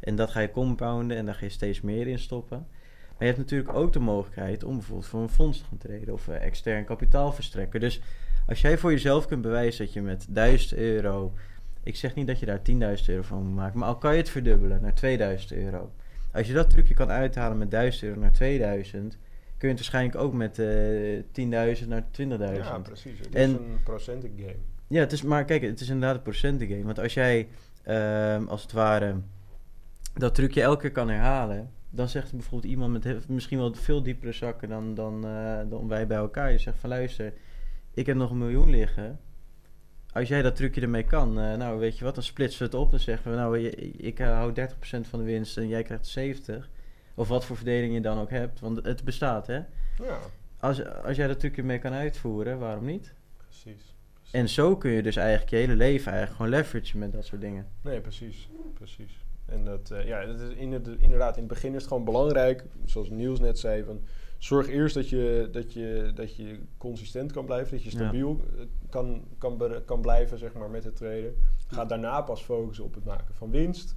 En 0.00 0.16
dat 0.16 0.30
ga 0.30 0.40
je 0.40 0.50
compounden 0.50 1.16
en 1.16 1.24
daar 1.24 1.34
ga 1.34 1.44
je 1.44 1.50
steeds 1.50 1.80
meer 1.80 2.06
in 2.06 2.18
stoppen. 2.18 2.66
Maar 3.08 3.18
je 3.18 3.34
hebt 3.34 3.38
natuurlijk 3.38 3.74
ook 3.74 3.92
de 3.92 3.98
mogelijkheid 3.98 4.64
om 4.64 4.76
bijvoorbeeld 4.76 5.08
voor 5.08 5.20
een 5.20 5.28
fonds 5.28 5.58
te 5.58 5.64
gaan 5.64 5.78
treden. 5.78 6.14
Of 6.14 6.28
uh, 6.28 6.44
extern 6.44 6.84
kapitaal 6.84 7.32
verstrekken. 7.32 7.80
Dus 7.80 8.00
Als 8.46 8.60
jij 8.60 8.78
voor 8.78 8.90
jezelf 8.90 9.26
kunt 9.26 9.42
bewijzen 9.42 9.84
dat 9.84 9.94
je 9.94 10.02
met 10.02 10.26
1000 10.28 10.74
euro... 10.74 11.32
Ik 11.86 11.96
zeg 11.96 12.14
niet 12.14 12.26
dat 12.26 12.38
je 12.38 12.46
daar 12.46 12.60
10.000 12.98 13.04
euro 13.06 13.22
van 13.22 13.42
moet 13.42 13.54
maken, 13.54 13.78
maar 13.78 13.88
al 13.88 13.96
kan 13.96 14.12
je 14.12 14.18
het 14.18 14.28
verdubbelen 14.30 14.82
naar 14.82 14.94
2000 14.94 15.52
euro. 15.52 15.92
Als 16.32 16.46
je 16.46 16.52
dat 16.52 16.70
trucje 16.70 16.94
kan 16.94 17.10
uithalen 17.10 17.58
met 17.58 17.70
1000 17.70 18.02
euro 18.04 18.20
naar 18.20 18.32
2000, 18.32 19.18
kun 19.58 19.68
je 19.68 19.74
het 19.74 19.76
waarschijnlijk 19.76 20.16
ook 20.18 20.32
met 20.32 20.58
eh 20.58 21.22
10.000 21.32 21.88
naar 21.88 22.04
20.000. 22.10 22.66
Ja, 22.66 22.78
precies. 22.78 23.18
Het 23.18 23.34
En- 23.34 23.50
is 23.50 23.56
een 23.56 23.82
procenten 23.84 24.32
game. 24.36 24.56
Ja, 24.88 25.00
het 25.00 25.12
is, 25.12 25.22
maar 25.22 25.44
kijk, 25.44 25.62
het 25.62 25.80
is 25.80 25.88
inderdaad 25.88 26.16
een 26.16 26.22
procentengame. 26.22 26.84
Want 26.84 26.98
als 26.98 27.14
jij, 27.14 27.48
ehm, 27.82 28.46
als 28.46 28.62
het 28.62 28.72
ware, 28.72 29.14
dat 30.14 30.34
trucje 30.34 30.62
elke 30.62 30.80
keer 30.80 30.92
kan 30.92 31.08
herhalen... 31.08 31.70
dan 31.90 32.08
zegt 32.08 32.32
bijvoorbeeld 32.32 32.72
iemand 32.72 32.92
met 32.92 33.04
heel- 33.04 33.20
misschien 33.28 33.58
wel 33.58 33.74
veel 33.74 34.02
diepere 34.02 34.32
zakken 34.32 34.68
dan, 34.68 34.94
dan, 34.94 35.26
eh, 35.26 35.58
dan 35.68 35.88
wij 35.88 36.06
bij 36.06 36.16
elkaar. 36.16 36.52
Je 36.52 36.58
zegt 36.58 36.78
van 36.78 36.90
luister, 36.90 37.32
ik 37.94 38.06
heb 38.06 38.16
nog 38.16 38.30
een 38.30 38.38
miljoen 38.38 38.70
liggen. 38.70 39.18
Als 40.16 40.28
jij 40.28 40.42
dat 40.42 40.56
trucje 40.56 40.80
ermee 40.80 41.04
kan, 41.04 41.40
eh, 41.40 41.56
nou 41.56 41.78
weet 41.78 41.98
je 41.98 42.04
wat, 42.04 42.14
dan 42.14 42.24
splitsen 42.24 42.58
we 42.58 42.64
het 42.64 42.74
op. 42.74 42.90
Dan 42.90 43.00
zeggen 43.00 43.30
we, 43.30 43.36
nou, 43.36 43.58
ik 43.96 44.20
eh, 44.20 44.28
hou 44.28 44.52
30% 44.52 45.08
van 45.08 45.18
de 45.18 45.24
winst 45.24 45.56
en 45.56 45.68
jij 45.68 45.82
krijgt 45.82 46.18
70%. 46.18 46.68
Of 47.14 47.28
wat 47.28 47.44
voor 47.44 47.56
verdeling 47.56 47.94
je 47.94 48.00
dan 48.00 48.18
ook 48.18 48.30
hebt, 48.30 48.60
want 48.60 48.84
het 48.84 49.04
bestaat, 49.04 49.46
hè. 49.46 49.54
Ja, 50.02 50.18
Als, 50.60 50.84
als 50.84 51.16
jij 51.16 51.26
dat 51.26 51.40
trucje 51.40 51.62
mee 51.62 51.78
kan 51.78 51.92
uitvoeren, 51.92 52.58
waarom 52.58 52.84
niet? 52.84 53.14
precies. 53.36 53.94
precies. 54.12 54.32
En 54.32 54.48
zo 54.48 54.76
kun 54.76 54.90
je 54.90 55.02
dus 55.02 55.16
eigenlijk 55.16 55.50
je 55.50 55.56
hele 55.56 55.76
leven 55.76 56.12
eigenlijk 56.12 56.36
gewoon 56.36 56.50
leveragen 56.58 56.98
met 56.98 57.12
dat 57.12 57.24
soort 57.24 57.40
dingen. 57.40 57.66
Nee, 57.82 58.00
precies. 58.00 58.48
precies. 58.74 59.24
En 59.46 59.64
dat, 59.64 59.90
eh, 59.90 60.06
ja, 60.06 60.26
dat 60.26 60.40
is 60.40 60.54
inderdaad, 60.98 61.36
in 61.36 61.42
het 61.42 61.52
begin 61.52 61.74
is 61.74 61.78
het 61.78 61.88
gewoon 61.88 62.04
belangrijk, 62.04 62.64
zoals 62.84 63.10
Niels 63.10 63.40
net 63.40 63.58
zei, 63.58 63.84
van, 63.84 64.00
zorg 64.38 64.68
eerst 64.68 64.94
dat 64.94 65.08
je, 65.08 65.48
dat, 65.52 65.72
je, 65.72 66.10
dat 66.14 66.36
je 66.36 66.60
consistent 66.78 67.32
kan 67.32 67.44
blijven, 67.44 67.72
dat 67.72 67.82
je 67.82 67.90
stabiel 67.90 68.40
eh, 68.58 68.64
kan, 68.90 69.24
kan, 69.38 69.82
kan 69.84 70.00
blijven 70.00 70.38
zeg 70.38 70.52
maar, 70.52 70.70
met 70.70 70.84
het 70.84 70.96
traden. 70.96 71.34
Ga 71.68 71.84
daarna 71.84 72.20
pas 72.22 72.42
focussen 72.42 72.84
op 72.84 72.94
het 72.94 73.04
maken 73.04 73.34
van 73.34 73.50
winst. 73.50 73.96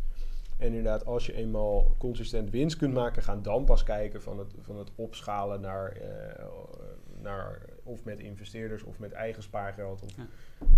En 0.57 0.67
inderdaad, 0.67 1.05
als 1.05 1.25
je 1.25 1.33
eenmaal 1.33 1.95
consistent 1.97 2.49
winst 2.49 2.77
kunt 2.77 2.93
maken, 2.93 3.23
ga 3.23 3.35
dan 3.35 3.65
pas 3.65 3.83
kijken 3.83 4.21
van 4.21 4.39
het, 4.39 4.53
van 4.59 4.77
het 4.77 4.91
opschalen 4.95 5.61
naar, 5.61 5.91
eh, 5.91 6.45
naar 7.21 7.61
of 7.83 8.03
met 8.03 8.19
investeerders 8.19 8.83
of 8.83 8.99
met 8.99 9.11
eigen 9.11 9.43
spaargeld 9.43 10.01
of 10.03 10.11
Ja. 10.15 10.27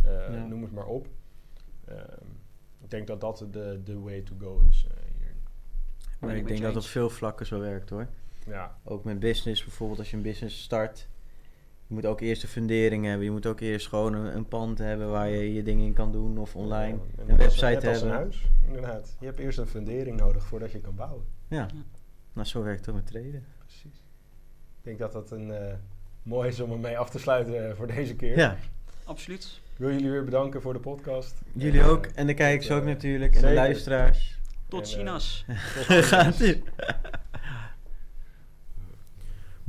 eh, 0.04 0.34
Ja. 0.36 0.46
noem 0.46 0.62
het 0.62 0.72
maar 0.72 0.86
op. 0.86 1.08
Ehm, 1.86 2.26
ik 2.84 2.90
denk 2.90 3.08
dat 3.08 3.22
dat 3.22 3.46
de, 3.52 3.82
de 3.84 4.00
way 4.00 4.22
to 4.22 4.36
go 4.40 4.62
is 4.70 4.88
eh, 4.90 5.04
hier. 5.18 5.34
Maar 6.20 6.36
ik 6.36 6.48
denk 6.48 6.60
je 6.60 6.66
dat 6.66 6.76
op 6.76 6.84
veel 6.84 7.10
vlakken 7.10 7.46
zo 7.46 7.60
werkt 7.60 7.90
hoor. 7.90 8.08
Ja, 8.48 8.78
Ook 8.84 9.04
met 9.04 9.20
business 9.20 9.64
bijvoorbeeld, 9.64 10.00
als 10.00 10.10
je 10.12 10.16
een 10.18 10.24
business 10.24 10.62
start. 10.64 11.08
Je 11.88 11.94
moet 11.98 12.06
ook 12.06 12.22
eerst 12.22 12.44
een 12.44 12.50
fundering 12.50 13.06
hebben. 13.06 13.26
Je 13.26 13.32
moet 13.32 13.46
ook 13.46 13.60
eerst 13.60 13.88
gewoon 13.88 14.14
een, 14.14 14.36
een 14.36 14.48
pand 14.48 14.78
hebben 14.78 15.10
waar 15.10 15.30
je 15.30 15.54
je 15.54 15.64
dingen 15.64 15.86
in 15.86 15.94
kan 15.94 16.12
doen 16.12 16.38
of 16.38 16.56
online. 16.56 16.98
Ja, 17.16 17.22
en 17.24 17.30
een 17.30 17.38
website 17.38 17.66
net 17.66 17.88
als 17.88 18.02
een 18.02 18.08
hebben. 18.10 18.12
huis, 18.28 18.46
inderdaad. 18.68 19.16
Je 19.20 19.26
hebt 19.26 19.40
eerst 19.40 19.58
een 19.58 19.68
fundering 19.68 20.20
nodig 20.20 20.44
voordat 20.46 20.72
je 20.72 20.80
kan 20.80 20.96
bouwen. 20.96 21.24
Ja. 21.48 21.68
Nou, 22.34 22.48
zo 22.48 22.64
werkt 22.64 22.80
het 22.80 22.90
ook 22.90 22.96
met 22.96 23.08
traden. 23.08 23.46
Precies. 23.58 24.04
Ik 24.78 24.84
denk 24.84 25.00
dat 25.00 25.12
dat 25.12 25.32
een 25.32 25.52
eh 25.52 25.74
mooi 26.24 26.50
is 26.50 26.60
om 26.60 26.72
ermee 26.72 26.98
af 26.98 27.10
te 27.10 27.20
sluiten 27.20 27.70
eh, 27.70 27.76
voor 27.76 27.88
deze 27.88 28.16
keer. 28.16 28.38
Ja, 28.38 28.58
Absoluut. 29.04 29.60
Ik 29.72 29.78
wil 29.78 29.92
jullie 29.92 30.10
weer 30.12 30.24
bedanken 30.24 30.62
voor 30.62 30.74
de 30.74 30.80
podcast. 30.80 31.42
jullie 31.54 31.82
En, 31.82 31.86
ook. 31.88 32.06
eh, 32.06 32.12
En 32.16 32.28
de 32.28 32.34
kijkers 32.34 32.72
ook 32.72 32.84
natuurlijk. 32.84 33.36
En 33.36 33.42
de 33.42 33.54
luisteraars. 33.54 34.40
Tot 34.68 34.82
En, 34.82 34.88
ziens. 34.88 35.46
tot 35.88 36.36
ziens. 36.36 36.58